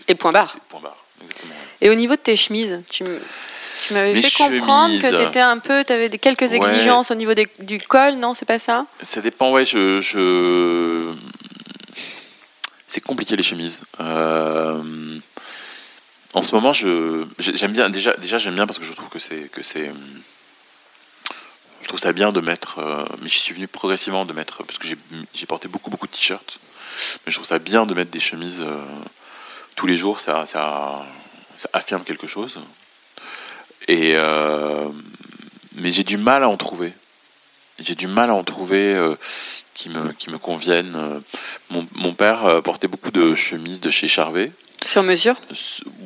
[0.08, 0.50] et point barre.
[0.52, 1.54] c'est Point barre, exactement.
[1.82, 3.04] Et au niveau de tes chemises, tu,
[3.82, 6.56] tu m'avais fait comprendre que tu étais un peu, tu avais quelques Ouais.
[6.56, 8.86] exigences au niveau des- du col, non C'est pas ça?
[9.02, 10.00] Ça dépend, ouais, je.
[10.02, 11.14] je...
[12.88, 13.84] C'est compliqué les chemises.
[14.00, 14.82] Euh,
[16.34, 17.90] En ce moment, je j'ai- j'aime bien.
[17.90, 19.92] Déjà, déjà j'aime bien parce que je trouve que c'est que c'est.
[21.82, 22.80] Je trouve ça bien de mettre.
[22.80, 24.96] euh, Mais j'y suis venu progressivement de mettre parce que j'ai
[25.34, 26.60] j'ai porté beaucoup beaucoup de t-shirts.
[27.26, 28.78] Mais je trouve ça bien de mettre des chemises euh,
[29.76, 30.22] tous les jours.
[30.22, 31.06] Ça ça
[31.58, 32.60] ça affirme quelque chose.
[33.88, 34.86] Et euh,
[35.76, 36.94] mais j'ai du mal à en trouver.
[37.80, 39.16] J'ai du mal à en trouver euh,
[39.74, 40.96] qui, me, qui me conviennent.
[41.72, 44.52] Mon, mon père euh, portait beaucoup de chemises de chez Charvet.
[44.86, 45.36] Sur mesure?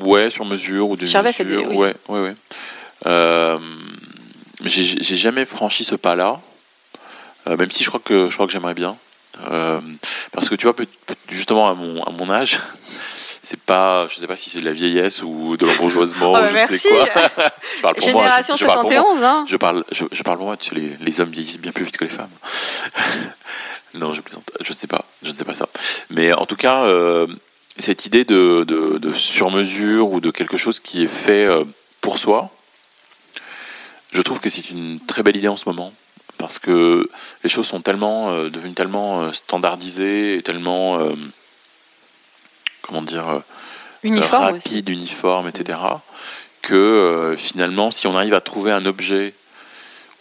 [0.02, 1.76] Ouais, sur mesure ou de Charvet fait des- oui.
[1.76, 2.34] Ouais, ouais, ouais.
[3.08, 3.58] Euh,
[4.64, 6.40] j'ai jamais franchi ce pas-là,
[7.46, 8.96] même si je crois que je crois que j'aimerais bien.
[10.32, 10.76] Parce que tu vois,
[11.30, 12.58] justement à mon, à mon âge,
[13.46, 16.42] c'est pas, je sais pas si c'est de la vieillesse ou de l'embourgeoisement, Oh, ou
[16.42, 16.80] bah je ne merci.
[16.80, 17.06] sais quoi.
[17.78, 19.02] je parle pour moi, Génération je- je parle pour moi.
[19.04, 21.86] 71, hein Je parle, je, je parle pour moi, les, les hommes vieillissent bien plus
[21.86, 22.30] vite que les femmes.
[23.96, 25.68] non, je plaisante, je ne sais pas, je ne sais pas ça.
[26.10, 27.28] Mais en tout cas, euh,
[27.78, 31.64] cette idée de, de, de sur-mesure ou de quelque chose qui est fait euh,
[32.02, 32.50] pour soi,
[34.12, 35.94] je trouve que c'est une très belle idée en ce moment.
[36.38, 37.10] Parce que
[37.46, 41.14] les choses sont tellement euh, devenues tellement standardisées et tellement, euh,
[42.88, 43.40] comment dire, euh,
[44.04, 44.70] Uniforme aussi.
[44.70, 45.80] rapide, uniforme, etc.
[46.62, 49.34] Que euh, finalement, si on arrive à trouver un objet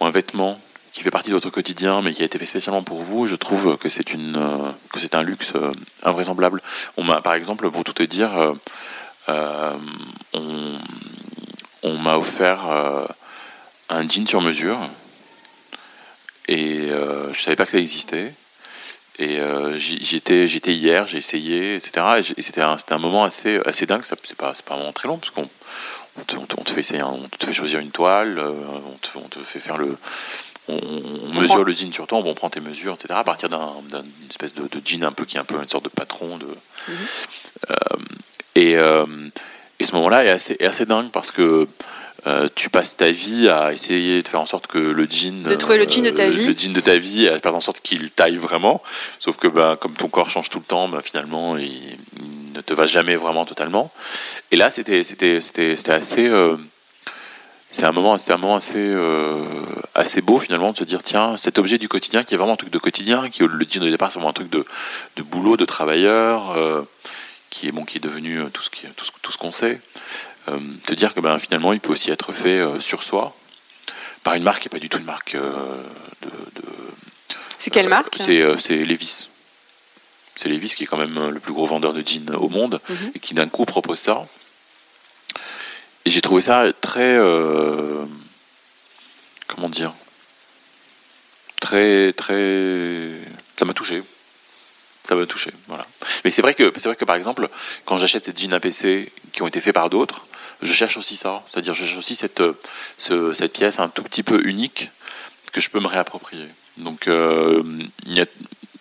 [0.00, 0.58] ou un vêtement
[0.92, 3.34] qui fait partie de votre quotidien, mais qui a été fait spécialement pour vous, je
[3.34, 5.52] trouve que c'est une euh, que c'est un luxe
[6.02, 6.62] invraisemblable.
[6.96, 8.30] On m'a, par exemple, pour tout te dire,
[9.28, 9.72] euh,
[10.32, 10.72] on,
[11.82, 13.06] on m'a offert euh,
[13.88, 14.78] un jean sur mesure
[16.48, 18.34] et euh, je savais pas que ça existait.
[19.18, 22.22] Et euh, j'y j'y étais, j'y étais hier, j'ai essayé, etc.
[22.36, 24.04] Et, c'était un, moment assez, assez dingue.
[24.04, 25.48] Ça- C'est pas, pas un moment très long parce qu'on
[26.18, 28.52] on te, on fait essayer, on te fait choisir une toile, euh,
[28.86, 29.96] on, te, on te fait faire le,
[30.68, 30.80] on,
[31.40, 33.14] mesure le jean sur toi, on prend tes mesures, etc.
[33.16, 35.68] À partir d'un, d'une espèce de, de jean un peu qui est un peu une
[35.68, 36.46] sorte de patron de.
[36.46, 36.94] Mhm.
[37.70, 37.74] Euh,
[38.56, 39.06] et, euh,
[39.78, 41.68] et ce moment-là est assez, est assez dingue parce que
[42.26, 45.54] euh, tu passes ta vie à essayer de faire en sorte que le jean, De
[45.56, 46.46] trouver le jean de ta euh, vie.
[46.46, 48.82] le jean de ta vie, et à faire en sorte qu'il taille vraiment.
[49.20, 51.66] Sauf que ben, comme ton corps change tout le temps, ben, finalement, il,
[52.16, 53.92] il ne te va jamais vraiment totalement.
[54.50, 56.26] Et là, c'était c'était c'était c'était assez.
[56.28, 56.56] euh,
[57.68, 59.44] c'est un moment, c'était un moment assez, euh,
[59.96, 62.56] assez beau finalement de se dire tiens cet objet du quotidien qui est vraiment un
[62.56, 64.64] truc de quotidien, qui le jean au départ c'est vraiment un truc de,
[65.16, 66.56] de boulot, de travailleur,
[67.50, 69.80] qui est bon, qui est devenu tout ce qui, tout ce, tout ce qu'on sait.
[70.48, 73.34] Euh, te dire que ben finalement il peut aussi être fait euh, sur soi
[74.24, 75.52] par une marque qui n'est pas du tout une marque euh,
[76.22, 76.28] de,
[76.60, 76.68] de,
[77.56, 79.28] C'est quelle marque c'est euh, c'est Levis.
[80.36, 82.80] C'est Levis qui est quand même euh, le plus gros vendeur de jeans au monde
[82.90, 83.12] Mhm.
[83.14, 84.26] et qui d'un coup propose ça.
[86.04, 87.16] Et j'ai trouvé ça très.
[87.16, 88.04] euh,
[89.46, 89.94] comment dire?
[91.60, 93.12] Très, très.
[93.56, 94.02] Ça m'a touché.
[95.06, 95.86] Ça m'a touché, voilà.
[96.24, 97.48] Mais c'est vrai que c'est vrai que par exemple,
[97.84, 100.26] quand j'achète des jeans APC qui ont été faits par d'autres,
[100.62, 101.42] je cherche aussi ça.
[101.50, 102.52] C'est-à-dire, je cherche aussi cette, euh,
[102.98, 104.90] ce- cette pièce un tout petit peu unique
[105.52, 106.46] que je peux me réapproprier.
[106.78, 107.62] Donc, euh,
[108.06, 108.26] il y, a,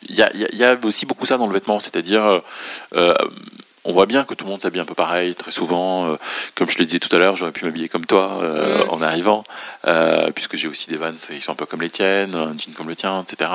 [0.10, 2.42] il y, a, il y a aussi beaucoup ça dans le vêtement, c'est-à-dire,
[2.96, 3.14] euh,
[3.86, 6.08] on voit bien que tout le monde s'habille un peu pareil, très souvent.
[6.08, 6.16] euh,
[6.56, 8.90] comme je le disais tout à l'heure, j'aurais pu m'habiller comme toi euh, Mm.
[8.90, 9.44] en arrivant,
[9.88, 12.74] euh, puisque j'ai aussi des vans, ils sont un peu comme les tiennes, un jean
[12.76, 13.52] comme le tien, etc.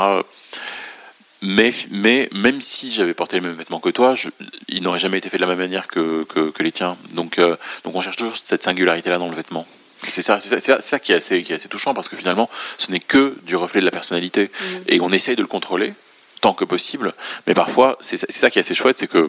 [1.40, 4.28] Mais, mais même si j'avais porté les mêmes vêtements que toi, je,
[4.68, 6.96] ils n'auraient jamais été faits de la même manière que, que, que les tiens.
[7.14, 9.66] Donc, euh, donc on cherche toujours cette singularité-là dans le vêtement.
[10.02, 12.90] C'est ça, c'est ça, qui, est assez, qui est assez touchant parce que finalement, ce
[12.90, 14.50] n'est que du reflet de la personnalité.
[14.86, 15.92] Et on essaye de le contrôler
[16.40, 17.12] tant que possible.
[17.46, 19.28] Mais parfois, c'est ça, qui est assez chouette, c'est que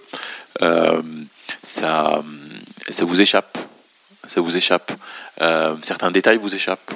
[0.62, 1.02] euh,
[1.64, 2.24] ça,
[2.90, 3.58] ça vous échappe.
[4.28, 4.92] Ça vous échappe.
[5.42, 6.94] Euh, certains détails vous échappent.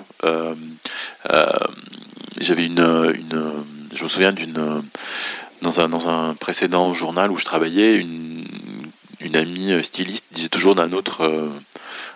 [2.39, 3.63] J'avais une, une,
[3.93, 4.83] je me souviens d'une
[5.61, 8.43] dans un, dans un précédent journal où je travaillais, une,
[9.21, 11.49] une amie styliste disait toujours d'un autre, euh,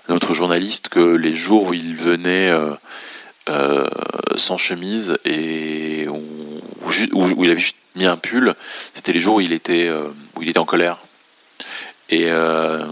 [0.10, 2.72] autre journaliste que les jours où il venait euh,
[3.50, 3.88] euh,
[4.36, 6.24] sans chemise et où,
[7.44, 8.54] il avait juste mis un pull,
[8.94, 10.98] c'était les jours où il était, euh, où il était en colère.
[12.10, 12.86] Et euh,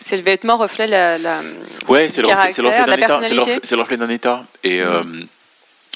[0.00, 1.42] C'est le vêtement reflet la, la-
[1.88, 3.60] Ouais, c'est le reflet, c'est le reflet caractère, d'un état.
[3.62, 4.44] C'est le reflet, d'un état.
[4.64, 5.02] Et euh,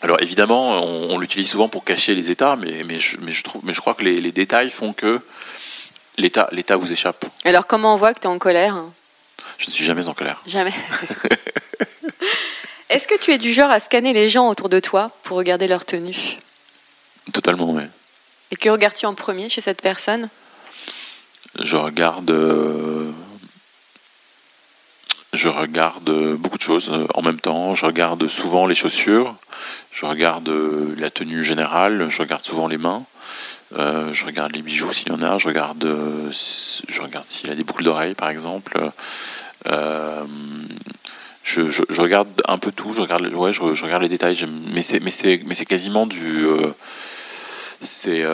[0.02, 3.42] alors évidemment, on, on l'utilise souvent pour cacher les états, mais, mais, je, mais, je,
[3.42, 5.20] trouve, mais je crois que les, les détails font que
[6.16, 7.24] l'état, l'état vous échappe.
[7.44, 8.76] Alors comment on voit que tu es en colère?
[9.58, 10.40] Je ne suis jamais en colère.
[10.46, 10.72] Jamais.
[12.90, 15.66] Est-ce que tu es du genre à scanner les gens autour de toi pour regarder
[15.68, 16.38] leur tenue?
[17.32, 17.82] Totalement, oui.
[18.50, 20.28] Et que regardes-tu en premier chez cette personne?
[21.60, 22.30] Je regarde.
[22.30, 23.10] euh,
[25.32, 27.74] je regarde beaucoup de choses euh, en même temps.
[27.74, 29.34] Je regarde souvent les chaussures.
[29.92, 32.08] Je regarde euh, la tenue générale.
[32.08, 33.04] Je regarde souvent les mains.
[33.76, 35.36] Euh, je regarde les bijoux s'il y en a.
[35.38, 38.80] Je regarde, je regarde s'il a des boucles d'oreilles, par exemple.
[41.44, 42.94] Je, regarde un peu tout.
[42.94, 44.46] Je regarde, ouais, je, regarde les détails.
[44.74, 46.46] Mais c'est, mais c'est, quasiment du.
[47.82, 48.24] c'est,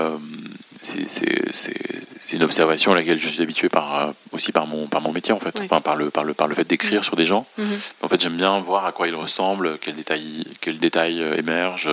[0.84, 5.12] c'est, une observation à laquelle je suis habitué par, euh, aussi par mon, par mon
[5.12, 5.66] métier en fait, Oui.
[5.66, 7.46] enfin, par, le, par, le, par le fait d'écrire sur des gens.
[7.58, 7.78] Mhm.
[8.02, 11.90] En fait, j'aime bien voir à quoi ils ressemblent, quels détails, quels détails euh, émergent,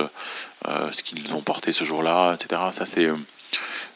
[0.68, 2.60] euh, ce qu'ils ont porté ce jour-là, etc.
[2.72, 3.08] Ça, c'est,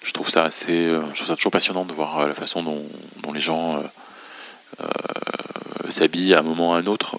[0.02, 2.82] je trouve ça assez, je trouve ça toujours passionnant de voir la façon dont,
[3.22, 3.82] dont les gens
[4.80, 4.84] euh,
[5.90, 7.18] s'habillent à un moment ou à un autre.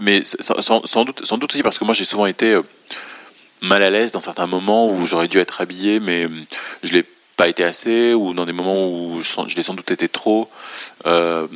[0.00, 2.56] Mais sans, doute, sans doute aussi parce que moi, j'ai souvent été
[3.64, 6.28] mal à l'aise dans certains moments où j'aurais dû être habillé, mais euh,
[6.82, 7.04] je l'ai
[7.36, 10.48] pas été assez, ou dans des moments où je, l'ai sans doute été trop.
[11.06, 11.46] Euh,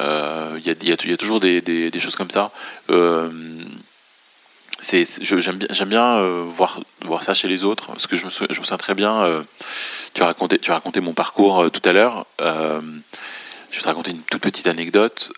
[0.00, 2.50] euh, Il y, a, toujours des, choses comme ça.
[4.80, 6.80] Je- j'aime bien, euh, voir,
[7.22, 9.22] ça chez les autres, parce que je me, souviens, très bien.
[9.22, 9.42] euh,
[10.12, 12.26] tu, as raconté, mon parcours tout à l'heure.
[12.40, 15.32] Je vais te raconter une toute petite anecdote.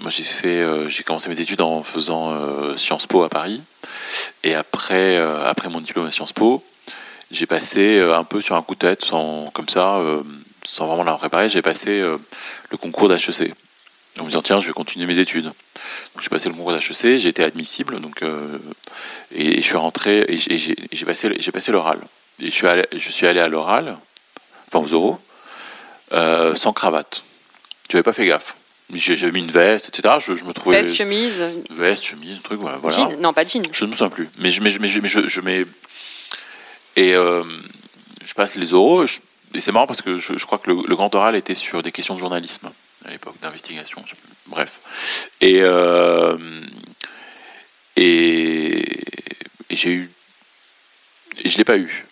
[0.00, 3.60] Moi, j'ai fait, euh, j'ai commencé mes études en faisant euh, Sciences Po à Paris,
[4.42, 6.64] et après, euh, après mon diplôme à Sciences Po,
[7.30, 10.00] j'ai passé un peu sur un coup de tête, sans, comme ça,
[10.64, 13.54] sans vraiment l'avoir préparé, j'ai passé le concours d'HEC.
[14.18, 15.52] En me disant, tiens, je vais continuer mes études.
[16.20, 18.24] J'ai passé le concours d'HEC, j'ai été admissible, donc,
[19.32, 22.00] et, je suis rentré, et j'ai, passé, passé l'oral.
[22.42, 23.96] Et je suis allé, je suis allé à l'oral,
[24.66, 25.20] enfin aux oraux,
[26.56, 27.22] sans cravate.
[27.88, 28.56] Je n'avais pas fait gaffe.
[28.94, 30.14] J'ai, j'avais mis une veste, etc.
[30.20, 30.82] Je, je me trouvais.
[30.82, 32.78] Veste, chemise, Veste, chemise, un truc, voilà.
[32.88, 33.16] jean?
[33.20, 33.62] Non, pas jean.
[33.72, 34.28] Je ne me souviens plus.
[34.38, 35.64] Mais je, mais, je- mais je, mais je, je mets.
[36.96, 37.44] Et euh,
[38.26, 39.04] je passe les oraux.
[39.54, 41.82] Et c'est marrant parce que je, je crois que le, le grand oral était sur
[41.82, 42.70] des questions de journalisme
[43.04, 44.02] à l'époque, d'investigation.
[44.46, 44.80] Bref.
[45.40, 46.36] Et, euh,
[47.96, 48.80] et,
[49.70, 50.10] et j'ai eu.
[51.44, 52.06] Et je ne l'ai pas eu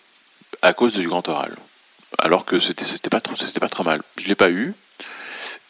[0.61, 1.55] à cause du grand oral.
[2.17, 4.01] Alors que c'était pas, trop- pas trop mal.
[4.17, 4.73] Je ne l'ai pas eu.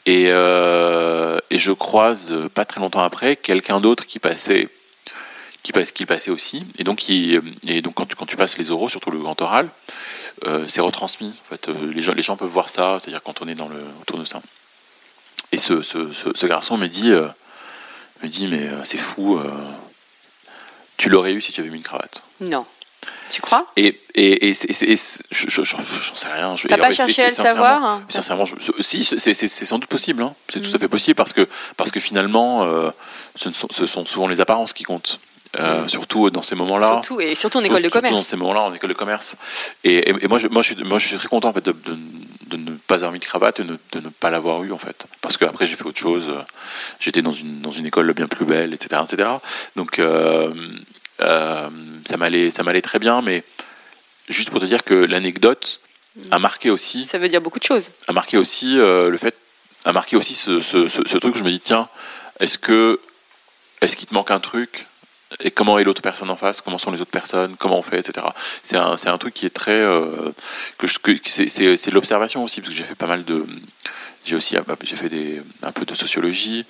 [0.09, 4.67] Et, euh, et je croise euh, pas très longtemps après quelqu'un d'autre qui passait
[5.61, 6.65] qui passe qui passait aussi.
[6.79, 7.37] Et donc qui
[7.67, 9.69] et donc quand tu, passes les oraux surtout le grand oral
[10.47, 11.69] euh, c'est retransmis en fait.
[11.69, 14.17] Euh, les gens les gens peuvent voir ça c'est-à-dire quand on est dans le autour
[14.17, 14.41] de ça.
[15.51, 17.27] Et ce, garçon me dit euh,
[18.23, 19.43] me dit mais euh, c'est fou euh,
[20.97, 22.23] tu l'aurais eu si tu avais mis une cravate.
[22.49, 22.65] Non.
[23.29, 23.65] Tu crois?
[23.77, 28.03] Et et, et, j'en sais rien T'as pas cherché à le savoir hein?
[28.09, 29.33] Sincèrement, je, si, c'est-
[29.65, 30.23] sans doute possible.
[30.23, 30.33] hein.
[30.51, 31.47] C'est tout à fait possible parce que,
[31.77, 32.89] parce que finalement, euh,
[33.35, 35.19] ce, sont, ce sont souvent les apparences qui comptent.
[35.59, 36.87] Euh, Surtout dans ces moments-là.
[37.01, 38.15] Surtout, et surtout en école de Surtout commerce.
[38.15, 39.35] dans ces moments-là, en école de commerce.
[39.83, 41.65] Et, et- et moi, je, moi, je suis, moi, je suis très content en fait,
[41.65, 41.97] de, de-
[42.47, 44.77] de ne pas avoir mis de cravate et de, de ne pas l'avoir eu en
[44.77, 45.05] fait.
[45.21, 46.31] Parce qu'après, j'ai fait autre chose.
[46.99, 49.01] J'étais dans une, dans une école bien plus belle, etc.
[49.11, 49.29] etc.
[49.75, 50.51] Donc, euh,
[51.19, 53.21] ça m'allait ça m'allait très bien.
[53.21, 53.43] Mais
[54.27, 55.79] juste pour te dire que l'anecdote
[56.31, 57.91] a marqué aussi Ça veut dire beaucoup de choses.
[58.07, 59.35] a marqué aussi euh, le fait
[59.85, 61.87] a marqué aussi ce, ce, ce- ce truc où je me dis tiens
[62.39, 62.99] est-ce que
[63.81, 64.85] est-ce qu'il te manque un truc?
[65.41, 67.99] Et comment est l'autre personne en face, comment sont les autres personnes, comment on fait,
[67.99, 68.25] etc.
[68.63, 69.71] C'est un, un truc qui est très.
[69.71, 70.31] euh,
[70.79, 73.45] que que, c'est, c'est, c'est de l'observation aussi, parce que j'ai fait pas mal de.
[74.29, 76.63] J'ai aussi j'ai fait des, un peu de sociologie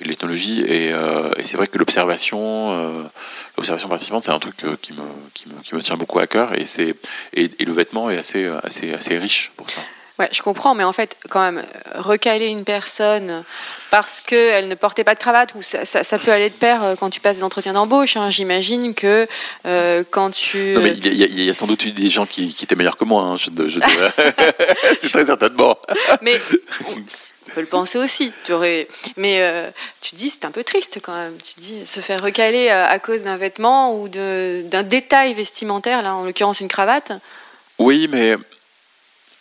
[0.00, 3.04] et de l'ethnologie, et, euh, et c'est vrai que l'observation, euh,
[3.56, 5.02] l'observation participante, c'est un truc euh, qui, me,
[5.32, 6.64] qui, me, qui me tient beaucoup à cœur, et,
[7.34, 9.80] et, et le vêtement est assez, assez, assez riche pour ça.
[10.20, 11.64] Ouais, je comprends, mais en fait, quand même,
[11.96, 13.42] recaler une personne
[13.90, 16.84] parce qu'elle ne portait pas de cravate, ou ça, ça- ça peut aller de pair
[16.84, 18.16] euh, quand tu passes des entretiens d'embauche.
[18.16, 18.30] hein.
[18.30, 19.26] J'imagine que
[19.66, 20.74] euh, quand tu.
[20.74, 22.64] Non, mais il y, a, il y a sans doute eu des gens qui, qui
[22.64, 24.12] étaient meilleurs que moi, hein, je, je dirais.
[25.00, 25.76] c'est très certainement.
[26.22, 26.38] Mais
[27.48, 28.32] on peut le penser aussi.
[28.44, 28.86] Tu aurais...
[29.16, 29.68] Mais euh,
[30.00, 31.36] tu te dis, c'est un peu triste quand même.
[31.42, 36.02] Tu te dis, se faire recaler à, à cause d'un vêtement ou d'un détail vestimentaire,
[36.02, 37.10] là, en l'occurrence une cravate.
[37.78, 38.36] Oui, mais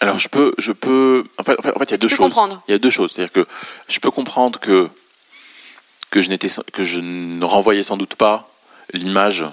[0.04, 1.24] alors je peux, je peux.
[1.38, 2.18] En fait, en il y a deux peux choses.
[2.20, 2.62] comprendre.
[2.68, 3.46] Il y a deux choses, c'est-à-dire que
[3.88, 4.88] je peux comprendre que
[6.12, 8.48] que je n'étais, que je ne renvoyais sans doute pas
[8.94, 9.46] l'image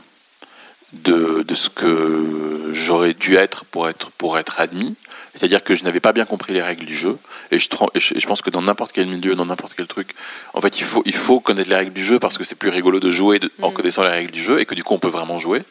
[0.92, 4.96] de, de ce que j'aurais dû être pour être pour être admis.
[5.34, 7.16] C'est-à-dire que je n'avais pas bien compris les règles du jeu.
[7.52, 10.12] Et je, et je, pense que dans n'importe quel milieu, dans n'importe quel truc,
[10.54, 12.68] en fait, il faut, il faut connaître les règles du jeu parce que c'est plus
[12.70, 13.74] rigolo de jouer de- en Mm.
[13.74, 15.62] connaissant les règles du jeu et que du coup, on peut vraiment jouer.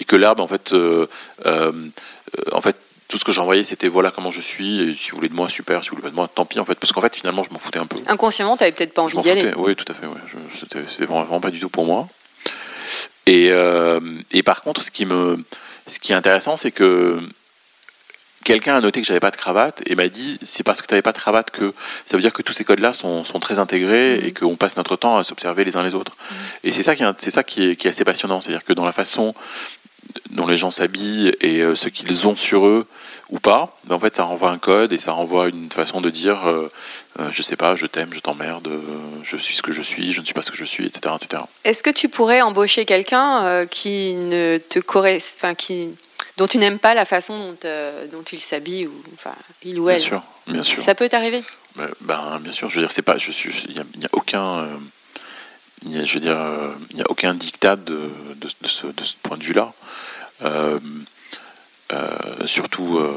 [0.00, 1.06] Et que là, ben, en fait, euh,
[1.46, 1.72] euh,
[2.52, 2.76] en fait,
[3.14, 4.80] tout ce que j'envoyais, c'était voilà comment je suis.
[4.80, 5.84] Et si vous voulez de moi, super.
[5.84, 6.58] Si vous voulez pas de moi, tant pis.
[6.58, 7.96] En fait, parce qu'en fait, finalement, je m'en foutais un peu.
[8.08, 9.52] Inconsciemment, tu n'avais peut-être pas envie d'y aller.
[9.56, 10.04] Oui, tout à fait.
[10.04, 10.18] Ouais.
[10.58, 12.08] C'était c'était vraiment, pas du tout pour moi.
[13.26, 14.00] Et, euh,
[14.32, 15.38] et par contre, ce qui, me,
[15.86, 17.20] ce qui est intéressant, c'est que
[18.42, 20.94] quelqu'un a noté que j'avais pas de cravate et m'a dit c'est parce que tu
[20.94, 21.72] n'avais pas de cravate que
[22.06, 24.26] ça veut dire que tous ces codes-là sont, sont très intégrés Mhm.
[24.26, 26.16] et qu'on passe notre temps à s'observer les uns les autres.
[26.64, 28.72] Et c'est ça qui est, c'est ça qui est, qui est assez passionnant, c'est-à-dire que
[28.72, 29.34] dans la façon
[30.30, 32.86] dont les gens s'habillent et euh, ce qu'ils ont sur eux
[33.30, 36.10] ou pas, ben, en fait, ça renvoie un code et ça renvoie une façon de
[36.10, 36.70] dire, euh,
[37.20, 38.80] euh, je sais pas, je t'aime, je t'emmerde, euh,
[39.24, 41.14] je suis ce que je suis, je ne suis pas ce que je suis, etc.,
[41.20, 41.42] etc.
[41.64, 45.88] Est-ce que tu pourrais embaucher quelqu'un euh, qui ne te correspond, enfin qui
[46.36, 49.34] dont tu n'aimes pas la façon dont, dont il s'habille ou enfin
[49.64, 50.00] il ou Bien elle?
[50.00, 50.78] sûr, bien sûr.
[50.82, 51.42] Ça peut t'arriver?
[51.76, 54.68] Ben, ben, bien sûr, je veux dire, c'est pas, je suis, il n'y a, aucun,
[55.88, 56.36] je veux dire,
[56.90, 59.72] il n'y a aucun dictat de, de, de ce, de ce point de vue-là.
[60.42, 60.78] Euh,
[61.92, 63.14] euh, surtout, euh,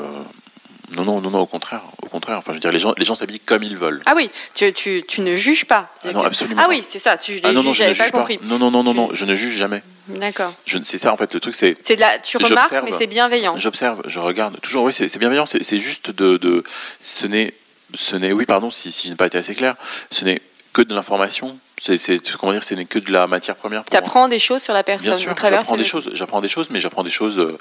[0.96, 2.38] non, non, non, non, au contraire, au contraire.
[2.38, 4.02] Enfin, je veux dire, les gens, les gens s'habillent comme ils veulent.
[4.06, 5.90] Ah oui, tu, tu, tu ne juges pas.
[6.06, 7.18] Ah non, absolument Ah oui, c'est ça.
[7.18, 8.20] Tu les Ah non, non, je ne juge pas.
[8.20, 8.40] compris.
[8.44, 9.82] Non, non, non, non, Tu- non, je ne juge jamais.
[10.08, 10.54] D'accord.
[10.66, 13.08] Je- C'est ça, en fait, le truc, c'est, C'est de la, tu remarques, mais c'est
[13.08, 13.58] bienveillant.
[13.58, 14.60] J'observe, je regarde.
[14.62, 15.46] Toujours, oui, c'est bienveillant.
[15.46, 16.64] C'est c'est juste de, de-
[17.00, 17.54] ce n'est,
[17.94, 19.76] ce n'est, oui, pardon, si, si je n'ai pas été assez clair,
[20.12, 20.42] ce n'est
[20.74, 21.58] que de l'information.
[21.80, 23.84] C'est, comment dire, ce n'est que de la matière première.
[23.84, 26.10] Tu apprends des choses sur la personne Bien sûr, j'apprends des choses.
[26.14, 27.38] J'apprends des choses, mais j'apprends des choses.
[27.40, 27.58] euh,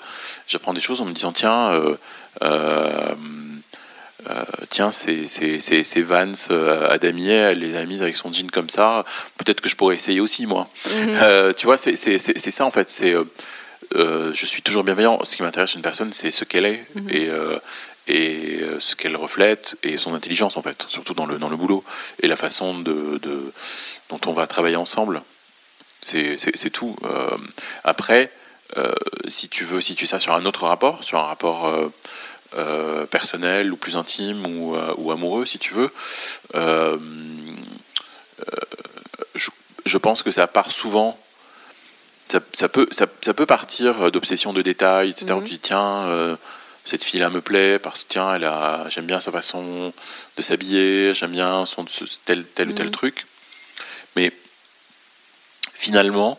[0.49, 1.95] j'apprends des choses en me disant tiens, euh,
[2.43, 3.15] euh,
[4.31, 9.05] euh, tiens, c'est Vance euh, Adamier, elle les a mises avec son jean comme ça.
[9.37, 10.69] Peut-être que je pourrais essayer aussi moi.
[10.87, 11.55] Mhm.
[11.55, 12.91] Tu vois, c'est ça en fait.
[12.91, 13.15] C'est
[13.95, 15.21] je suis toujours bienveillant.
[15.25, 17.11] Ce qui m'intéresse une personne, c'est ce qu'elle est Mhm.
[17.11, 17.29] et
[18.09, 21.57] et euh, ce qu'elle reflète et son intelligence en fait, surtout dans le dans le
[21.57, 21.85] boulot
[22.23, 23.53] et la façon de, de
[24.09, 25.23] dont on va travailler ensemble.
[26.03, 26.97] C'est tout.
[27.05, 27.37] Euh,
[27.83, 28.31] après,
[28.77, 28.93] euh,
[29.29, 31.67] si tu veux situer ça sur un autre rapport, sur un rapport
[32.57, 35.91] euh, personnel ou plus intime ou, ou amoureux, si tu veux,
[39.35, 39.51] je,
[39.85, 41.19] je pense que ça part souvent.
[42.29, 45.27] Ça, ça peut, ça, ça peut partir d'obsession de détails, etc.
[45.27, 46.37] Te dit tiens, euh,
[46.87, 49.93] cette fille-là me plaît parce que tiens, elle a, j'aime bien sa façon
[50.37, 51.85] de s'habiller, j'aime bien son
[52.25, 52.93] tel tel ou tel Mhm.
[52.93, 53.27] truc.
[54.15, 54.33] Mais
[55.75, 56.39] finalement,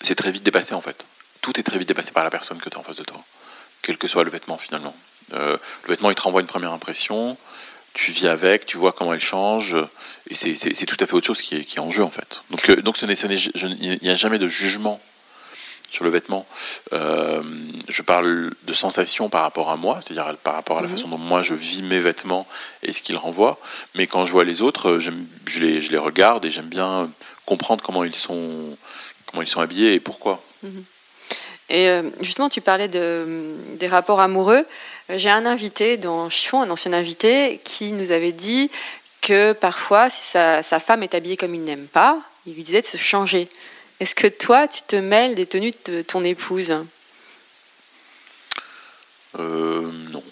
[0.00, 1.06] c'est très vite dépassé en fait.
[1.40, 3.22] Tout est très vite dépassé par la personne que tu as en face de toi,
[3.82, 4.94] quel que soit le vêtement finalement.
[5.34, 7.36] Euh, le vêtement, il te renvoie une première impression,
[7.94, 9.76] tu vis avec, tu vois comment elle change,
[10.28, 12.42] et c'est- tout à fait autre chose qui est, qui est en jeu en fait.
[12.50, 15.00] Donc, euh, donc ce n'est- il n'y a jamais de jugement
[15.92, 16.46] sur le vêtement.
[16.94, 17.42] Euh,
[17.88, 20.96] je parle de sensation par rapport à moi, c'est-à-dire par rapport à la Mhm.
[20.96, 22.46] façon dont moi je vis mes vêtements
[22.82, 23.58] et ce qu'ils renvoient.
[23.94, 24.98] Mais quand je vois les autres, euh,
[25.46, 27.10] je les, je les regarde et j'aime bien
[27.46, 28.50] comprendre comment ils sont,
[29.26, 30.42] comment ils sont habillés et pourquoi.
[31.68, 34.64] Et euh, justement, tu parlais de, des rapports amoureux.
[35.10, 38.70] Euh, J'ai un invité dans Chiffon, un ancien invité, qui nous avait dit
[39.20, 42.80] que parfois, si sa, sa femme est habillée comme il n'aime pas, il lui disait
[42.82, 43.48] de se changer.
[44.02, 46.74] Est-ce que toi, tu te mêles des tenues de ton épouse
[49.38, 50.24] Euh, non.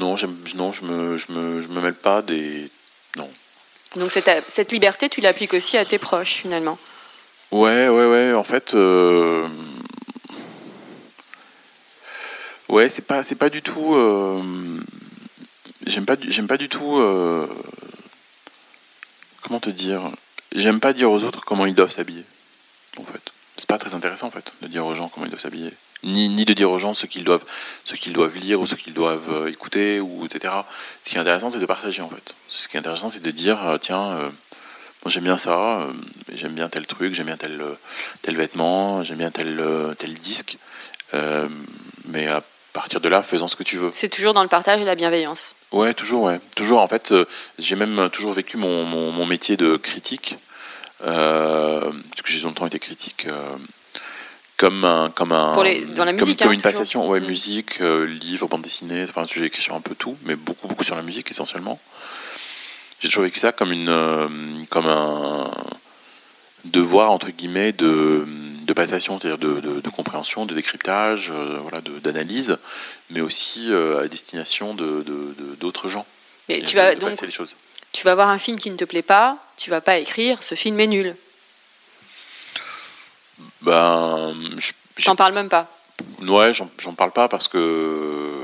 [0.00, 1.16] Non, je me, je me,
[1.62, 2.68] je me mêle pas des.
[3.16, 3.30] Non.
[3.94, 6.76] Donc cette, cette liberté, tu l'appliques aussi à tes proches, finalement.
[7.52, 8.32] Ouais, ouais, ouais.
[8.34, 9.46] En fait, euh,
[12.68, 13.94] ouais, c'est pas, c'est pas du tout.
[13.94, 14.42] euh,
[15.86, 17.00] J'aime pas, du- j'aime pas du tout.
[19.42, 20.02] Comment te dire?
[20.52, 22.24] J'aime pas dire aux autres comment ils doivent s'habiller.
[23.68, 26.44] Pas très intéressant en fait de dire aux gens comment ils doivent s'habiller, ni, ni
[26.44, 27.44] de dire aux gens ce qu'ils doivent,
[27.84, 30.54] ce qu'ils doivent lire ou ce qu'ils doivent euh, écouter ou etc.
[31.02, 32.34] Ce qui est intéressant, c'est de partager en fait.
[32.48, 34.28] Ce qui est intéressant, c'est de dire euh, tiens, euh,
[35.06, 35.92] j'aime bien ça, euh,
[36.32, 37.62] j'aime bien tel truc, j'aime bien tel
[38.22, 39.62] tel vêtement, j'aime bien tel
[39.98, 40.58] tel disque,
[42.06, 42.42] mais à
[42.72, 43.90] partir de là, faisons ce que tu veux.
[43.92, 45.56] C'est toujours dans le partage et la bienveillance.
[45.72, 46.40] Ouais, toujours, ouais.
[46.54, 47.12] Toujours, en fait,
[47.58, 50.38] j'ai même toujours vécu mon, mon, mon métier de critique,
[50.98, 53.56] parce que j'ai longtemps été critique, euh,
[54.56, 55.10] comme un.
[55.10, 56.72] Comme un Pour les- dans la musique, Comme, hein, une toujours.
[56.72, 57.26] passation, ouais, Mm.
[57.26, 60.84] musique, euh, livre, bande dessinée, enfin, j'ai écrit sur un peu tout, mais beaucoup, beaucoup
[60.84, 61.78] sur la musique essentiellement.
[63.00, 64.26] J'ai toujours vécu ça comme, une, euh,
[64.70, 65.50] comme un
[66.64, 68.26] devoir, entre guillemets, de,
[68.66, 72.58] de passation, c'est-à-dire de, de- de compréhension, de décryptage, euh, voilà, d'analyse,
[73.10, 75.04] mais aussi euh, à destination de-
[75.60, 76.04] d'autres gens.
[76.48, 77.54] Et tu vas donc passer les choses.
[77.98, 80.54] Tu vas voir un film qui ne te plaît pas, tu vas pas écrire ce
[80.54, 81.16] film est nul.
[83.62, 84.36] Ben,
[84.96, 85.66] J'en parle même pas.
[86.20, 88.40] ouais, j'en parle pas parce que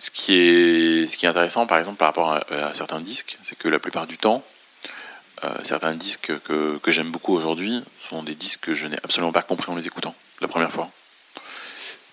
[0.00, 2.38] ce qui est, ce qui est intéressant, par exemple, par rapport à,
[2.70, 4.42] à certains disques, c'est que la plupart du temps,
[5.44, 9.32] euh, certains disques que, que j'aime beaucoup aujourd'hui sont des disques que je n'ai absolument
[9.32, 10.90] pas compris en les écoutant la première fois.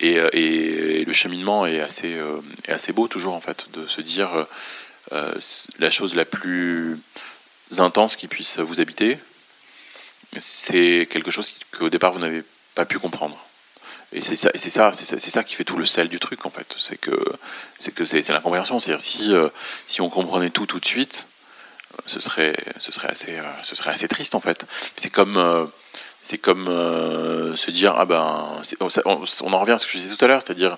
[0.01, 3.87] Et, euh, et le cheminement est assez, euh, est assez beau toujours en fait de
[3.87, 4.29] se dire
[5.79, 6.97] la chose la plus
[7.77, 9.17] intense qui puisse vous habiter,
[10.37, 12.43] c'est quelque chose qu'au départ vous n'avez
[12.75, 13.37] pas pu comprendre.
[14.13, 16.75] Et c'est ça, ça, ça, ça qui fait tout le sel du truc en fait.
[16.77, 17.11] C'est que
[17.79, 18.79] c'est que c'est c'est la compréhension.
[18.79, 19.49] C'est-à-dire si euh,
[19.85, 21.27] si on comprenait tout tout de suite,
[21.93, 24.65] euh, ce serait ce serait assez euh, ce serait assez triste en fait.
[24.95, 25.65] C'est comme euh,
[26.21, 28.47] c'est comme euh, se dire ah ben
[28.79, 30.77] on, on- en revient à ce que je disais tout à l'heure, c'est-à-dire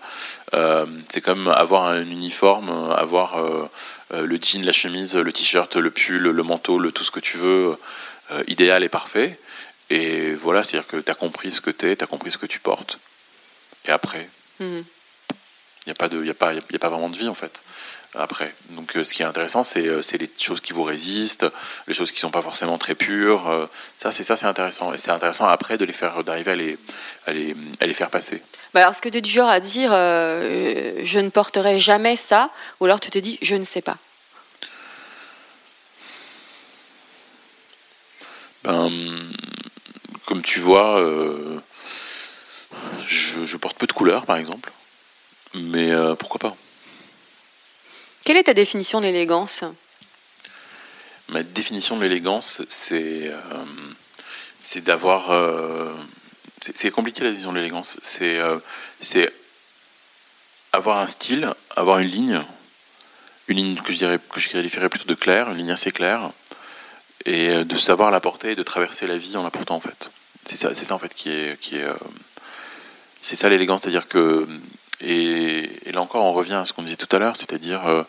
[0.56, 3.66] euh, c'est comme avoir un uniforme, avoir euh, euh,
[4.12, 7.38] le jean, la chemise, le t-shirt, le pull, le manteau, le tout ce que tu
[7.38, 7.78] veux,
[8.32, 9.40] euh, idéal et parfait.
[9.90, 12.38] Et voilà, c'est-à-dire que tu as compris ce que tu es, tu as compris ce
[12.38, 13.00] que tu portes.
[13.86, 14.30] Et après,
[14.60, 14.84] Mhm.
[14.84, 17.34] il n'y a, pas de- y a, pas- y a pas vraiment de vie en
[17.34, 17.64] fait.
[18.22, 18.54] Après.
[18.72, 21.46] Donc euh, ce qui est intéressant, c'est euh, c'est les choses qui vous résistent,
[21.88, 23.48] les choses qui ne sont pas forcément très pures.
[23.50, 23.66] euh,
[23.98, 24.94] ça, c'est ça, c'est intéressant.
[24.94, 26.78] Et c'est intéressant après de les faire, d'arriver à les,
[27.28, 28.42] à, les, à les faire passer.
[28.74, 32.16] Bah alors, est-ce que tu es du genre à dire euh, je ne porterai jamais
[32.16, 32.50] ça
[32.80, 33.98] ou alors tu te dis je ne sais pas
[38.64, 38.92] Ben,
[40.26, 41.60] comme tu vois, euh,
[43.08, 44.72] je, je porte peu de couleurs, par exemple.
[45.56, 46.56] Mais euh, pourquoi pas?
[48.30, 49.64] Quelle est ta définition de l'élégance?
[51.30, 55.32] Ma définition de l'élégance, c'est euh, d'avoir.
[55.32, 55.92] euh,
[56.62, 57.98] c'est- compliqué la définition de l'élégance.
[58.04, 58.60] C'est euh,
[60.74, 62.44] avoir un style, avoir une ligne,
[63.48, 66.30] une ligne que je dirais que je qualifierais plutôt de claire, une ligne assez claire,
[67.26, 70.12] et de savoir la porter et de traverser la vie en la portant en fait.
[70.46, 71.96] C'est ça, ça en fait qui est qui est euh,
[73.24, 74.48] c'est ça l'élégance, c'est-à-dire que
[75.02, 78.06] et, là encore on revient à ce qu'on disait tout à l'heure, c'est-à-dire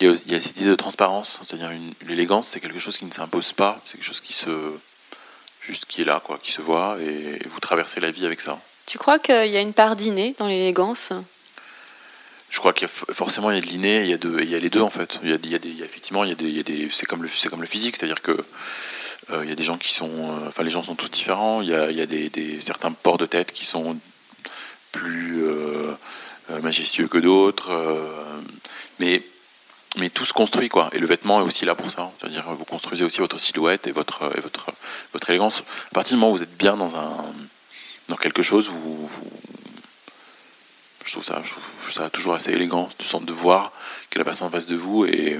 [0.00, 2.78] il y, a, il y a cette idée de transparence, c'est-à-dire une- l'élégance, c'est quelque
[2.78, 4.50] chose qui ne s'impose pas, c'est quelque chose qui se
[5.62, 8.56] juste qui est là, quoi, qui se voit, et, vous traversez la vie avec ça.
[8.86, 11.12] Tu crois qu'il y a une part d'inné dans l'élégance
[12.50, 14.38] Je crois qu'il y a forcément il y a de l'inné, il y a de,
[14.40, 15.18] il y a les deux en fait.
[15.24, 16.44] Il y a, il y a des, il y a effectivement il y a des,
[16.46, 18.30] il y a des, c'est comme le, c'est comme le physique, c'est-à-dire que
[19.32, 21.60] euh, il y a des gens qui sont, euh, enfin les gens sont tous différents.
[21.62, 23.98] Il y a, il y a des, des- certains ports de tête qui sont
[24.92, 25.92] plus euh,
[26.52, 28.40] euh, majestueux que d'autres, euh,
[29.00, 29.22] mais
[29.96, 30.88] mais tout se construit quoi.
[30.92, 32.10] Et le vêtement est aussi là pour ça.
[32.20, 34.66] C'est-à-dire vous construisez aussi votre silhouette et votre et votre
[35.12, 35.62] votre élégance.
[35.90, 37.24] À partir du moment où vous êtes bien dans un
[38.08, 39.30] dans quelque chose, vous, vous
[41.04, 43.72] je trouve ça, je trouve ça toujours assez élégant de, sent- de voir
[44.10, 45.38] que la personne en face de vous et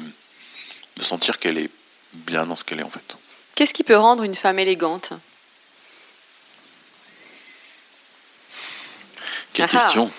[0.97, 1.71] de sentir qu'elle est
[2.13, 3.17] bien dans ce qu'elle est en fait.
[3.57, 5.13] Qu'est-ce qui peut rendre une femme élégante?
[9.53, 9.79] Quelle Ah ah.
[9.81, 10.11] question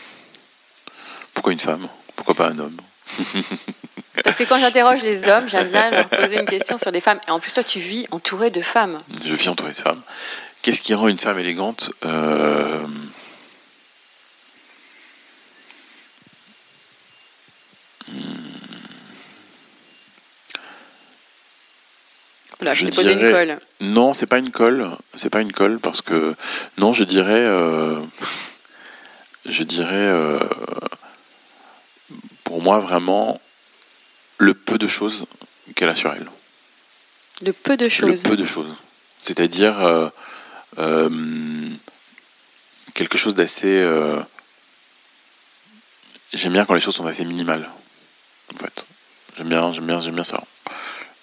[1.33, 1.87] Pourquoi une femme?
[2.15, 2.77] Pourquoi pas un homme?
[4.23, 7.19] Parce que quand j'interroge les hommes, j'aime bien leur poser une question sur les femmes.
[7.27, 9.01] Et en plus, toi, tu vis entouré de femmes.
[9.25, 10.01] Je vis entouré de femmes.
[10.61, 12.85] Qu'est-ce qui rend une femme élégante Euh,
[22.59, 23.59] Voilà, je, Je t'ai posé une colle.
[23.81, 24.89] Non, c'est pas une colle.
[25.15, 26.33] C'est pas une colle parce que
[26.77, 27.99] non, je dirais, euh,
[29.45, 30.39] je dirais, euh,
[32.43, 33.39] pour moi vraiment
[34.37, 35.25] le peu de choses
[35.75, 36.27] qu'elle a sur elle.
[37.41, 38.23] Le peu de choses.
[38.23, 38.73] Le peu de choses.
[39.21, 40.09] C'est-à-dire euh,
[40.79, 41.09] euh,
[42.93, 43.81] quelque chose d'assez.
[43.81, 44.19] euh,
[46.33, 47.69] J'aime bien quand les choses sont assez minimales.
[48.53, 48.85] En fait,
[49.37, 50.43] j'aime bien, j'aime bien, j'aime bien ça.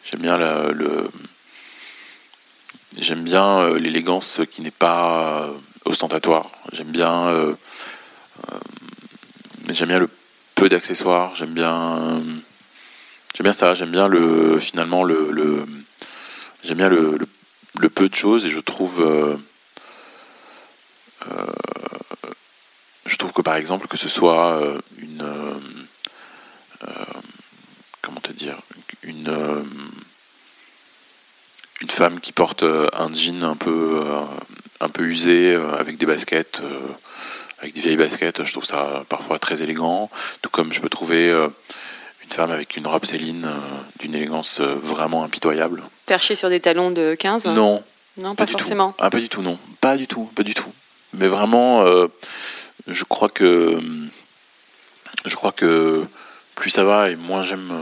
[0.05, 1.11] J'aime bien la- le
[2.99, 5.49] j'aime bien l'élégance qui n'est pas
[5.85, 6.51] ostentatoire.
[6.73, 7.55] J'aime bien,
[9.73, 10.09] j'aime bien le
[10.55, 11.35] peu d'accessoires.
[11.37, 12.21] J'aime bien,
[13.35, 13.75] j'aime bien ça.
[13.75, 15.67] J'aime bien le finalement le,
[16.63, 17.19] j'aime bien le,
[17.95, 19.37] peu de choses et je trouve, euh,
[21.31, 21.47] euh,
[23.07, 25.25] je trouve que par exemple que ce soit euh, une,
[28.01, 28.57] comment te dire,
[29.03, 29.65] une
[31.81, 34.03] une femme qui porte un jean un peu
[34.81, 36.63] un peu usé avec des baskets
[37.59, 40.11] avec des vieilles baskets je trouve ça parfois très élégant
[40.41, 41.33] tout comme je peux trouver
[42.25, 43.51] une femme avec une robe Céline euh,
[44.01, 47.83] d'une élégance euh, vraiment impitoyable Perché sur des talons de 15 non
[48.19, 48.91] Non, pas, du forcément.
[48.91, 48.97] tout.
[48.99, 49.59] Ah, pas du tout, non.
[49.81, 50.71] Pas du tout, pas du tout.
[51.15, 52.09] Mais vraiment, euh,
[52.87, 53.81] je crois que
[55.25, 56.05] je crois que
[56.55, 57.73] plus ça va et moins j'aime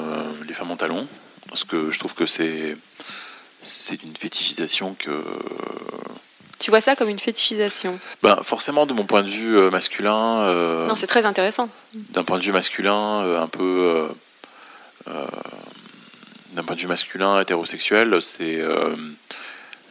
[0.46, 1.06] les femmes en talons,
[1.48, 2.76] parce que je trouve que c'est
[3.62, 5.10] c'est une fétichisation que
[6.58, 7.98] Tu vois ça comme une fétichisation?
[8.22, 11.68] Ben, forcément de mon point de vue masculin euh, Non, c'est très intéressant.
[11.94, 14.08] d'un point de vue masculin euh, un peu
[15.06, 18.94] d'un point de vue masculin hétérosexuel c'est euh,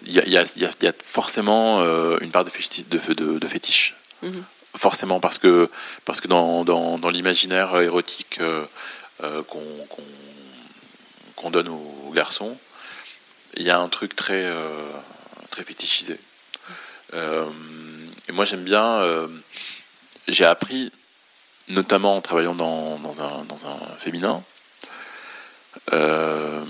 [0.05, 3.47] il y, a, y y y forcément euh, une part de, fétiche, de, de- de
[3.47, 4.43] fétiche Mhm.
[4.78, 5.68] forcément parce que
[6.05, 8.64] parce que dans, dans, dans l'imaginaire érotique euh,
[9.24, 9.64] euh, qu'on
[11.36, 12.55] qu'on donne aux garçons
[13.57, 14.70] il y a un truc très euh,
[15.49, 16.18] très fétichisé
[17.14, 17.45] Euh,
[18.30, 19.28] et moi j'aime bien euh,
[20.28, 20.91] j'ai appris
[21.68, 24.41] notamment en travaillant dans, dans un, dans un féminin,
[25.93, 26.63] euh,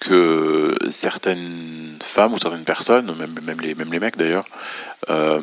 [0.00, 4.44] que certaines femmes ou certaines personnes, même, même, les, même les mecs d'ailleurs,
[5.10, 5.40] euh,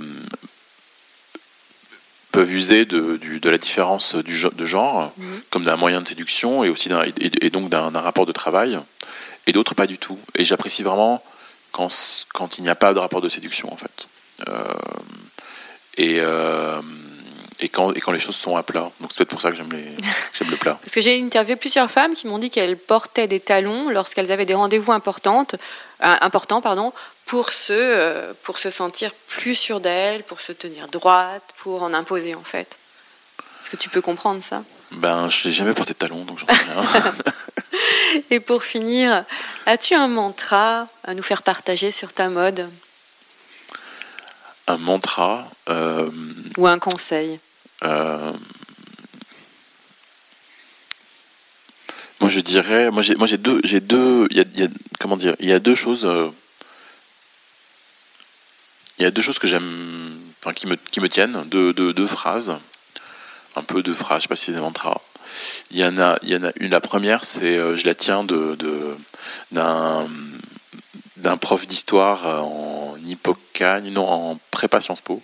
[2.32, 5.41] peuvent user de, du- de la différence du, de genre Mhm.
[5.49, 6.89] comme d'un moyen de séduction et, aussi
[7.20, 8.78] et, et donc d'un rapport de travail,
[9.47, 10.20] et d'autres pas du tout.
[10.36, 11.24] Et j'apprécie vraiment
[11.72, 11.89] quand,
[12.34, 14.08] quand il n'y a pas de rapport de séduction en fait.
[14.49, 14.64] Euh,
[15.97, 16.20] et,
[17.66, 18.89] et, quand, et quand les choses sont à plat.
[18.99, 19.95] Donc c'est peut-être pour ça que j'aime les-
[20.34, 20.78] j'aime le plat.
[20.82, 24.45] Parce que j'ai interviewé plusieurs femmes qui m'ont dit qu'elles portaient des talons lorsqu'elles avaient
[24.45, 25.55] des rendez-vous importantes,
[26.03, 26.93] euh, importants pardon,
[27.26, 31.93] pour, se, euh, pour se sentir plus sûres d'elles, pour se tenir droite, pour en
[31.93, 32.78] imposer en fait.
[33.61, 34.63] Est-ce que tu peux comprendre ça?
[34.91, 37.13] Ben, je n'ai jamais porté de talons, donc j'en sais rien.
[38.30, 39.24] Et pour finir,
[39.66, 42.70] as-tu un mantra à nous faire partager sur ta mode?
[44.68, 45.47] Un mantra.
[45.70, 46.09] euh,
[46.57, 47.39] ou un conseil?
[52.20, 52.92] Moi, je dirais.
[52.92, 53.62] Moi, j'ai, moi, j'ai deux.
[53.64, 54.28] J'ai deux.
[54.32, 54.68] Y a,
[55.00, 56.06] comment dire Il y a deux choses.
[56.06, 56.30] euh,
[58.98, 60.18] il y a deux choses que j'aime.
[60.42, 61.44] Enfin, qui me, qui me tiennent.
[61.48, 62.54] Deux, deux, deux phrases.
[63.56, 64.20] Un peu deux phrases.
[64.20, 64.62] Je sais pas si c'est des.
[65.72, 66.72] Il y en a, il y en a une.
[66.72, 67.58] La première, c'est.
[67.58, 68.58] euh, je la tiens de,
[69.52, 70.08] d'un
[71.18, 75.24] d'un prof d'histoire euh, en Hippocagne, non, en prépa Sciences Po,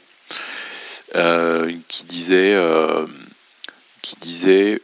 [1.16, 3.06] euh, qui disait, euh,
[4.02, 4.82] qui disait,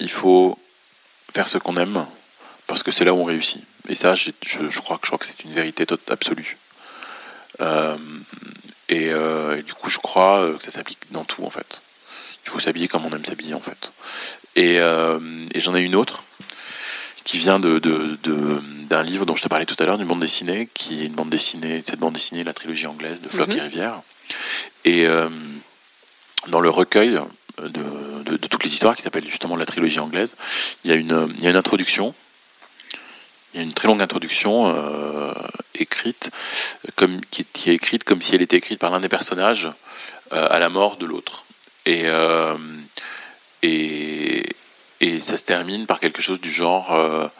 [0.00, 0.58] il faut
[1.34, 2.04] faire ce qu'on aime
[2.66, 3.62] parce que c'est là où on réussit.
[3.88, 6.56] Et ça, je, je crois que je crois que c'est une vérité tot- absolue.
[7.60, 7.96] Euh,
[8.88, 11.82] et, euh, et du coup, je crois que ça s'applique dans tout en fait.
[12.46, 13.92] Il faut s'habiller comme on aime s'habiller en fait.
[14.56, 16.22] Et, et j'en ai une autre
[17.24, 20.06] qui vient de, de- de- d'un livre dont je te parlais tout à l'heure, d'une
[20.06, 23.48] bande dessinée, qui est une bande dessinée, cette bande dessinée, la trilogie anglaise de Flock
[23.48, 23.56] Mhm.
[23.56, 24.00] et Rivière.
[24.84, 25.28] Et euh,
[26.48, 27.18] dans le recueil
[27.58, 30.36] de, toutes les histoires, qui s'appelle justement la trilogie anglaise,
[30.84, 32.14] il y a une, introduction,
[33.52, 35.32] il y a une très longue introduction euh,
[35.74, 36.30] écrite,
[36.96, 39.70] comme, qui, est écrite comme si elle était écrite par l'un des personnages
[40.32, 41.44] euh, à la mort de l'autre.
[41.86, 42.06] Et,
[43.62, 44.56] et,
[45.00, 47.30] et ça se termine par quelque chose du genre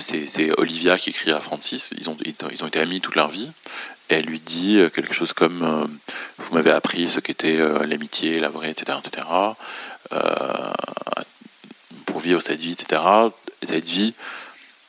[0.00, 3.50] c'est, Olivia qui écrit à Francis, ils ont, ils ont été amis toute leur vie,
[4.08, 5.86] elle lui dit euh, quelque chose comme euh,
[6.38, 8.98] Vous m'avez appris ce qu'était euh, l'amitié, la vraie, etc.
[8.98, 9.26] etc.
[12.06, 13.02] pour vivre cette vie, etc.
[13.62, 14.14] Cette vie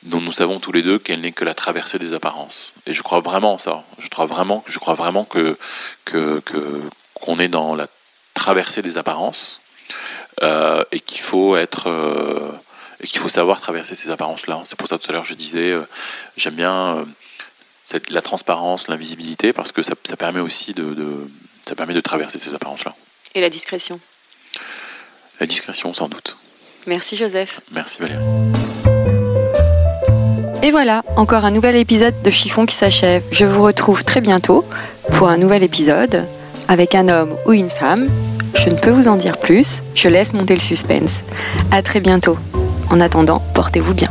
[0.04, 2.72] dont nous savons tous les deux qu'elle n'est que la traversée des apparences.
[2.86, 3.84] Et je crois vraiment en ça.
[3.98, 5.58] Je crois vraiment, je crois vraiment que,
[6.06, 6.80] que, que-
[7.14, 7.86] qu'on est dans la
[8.32, 9.60] traversée des apparences
[10.40, 11.88] et qu'il faut être
[13.02, 14.62] et qu'il faut savoir traverser ces apparences-là.
[14.64, 15.74] C'est pour ça tout à l'heure je disais
[16.38, 17.04] j'aime bien
[17.90, 21.30] cette- la transparence, l'invisibilité parce que ça, ça permet aussi de, de-
[21.66, 22.94] ça permet de traverser ces apparences-là.
[23.34, 23.98] Et la discrétion.
[25.40, 26.36] La discrétion sans doute.
[26.86, 27.60] Merci Joseph.
[27.72, 28.22] Merci Valérie.
[30.62, 33.22] Et voilà, encore un nouvel épisode de Chiffon qui s'achève.
[33.32, 34.64] Je vous retrouve très bientôt
[35.16, 36.26] pour un nouvel épisode
[36.68, 38.08] avec un homme ou une femme.
[38.54, 41.22] Je ne peux vous en dire plus, je laisse monter le suspense.
[41.70, 42.36] À très bientôt.
[42.90, 44.10] En attendant, portez-vous bien.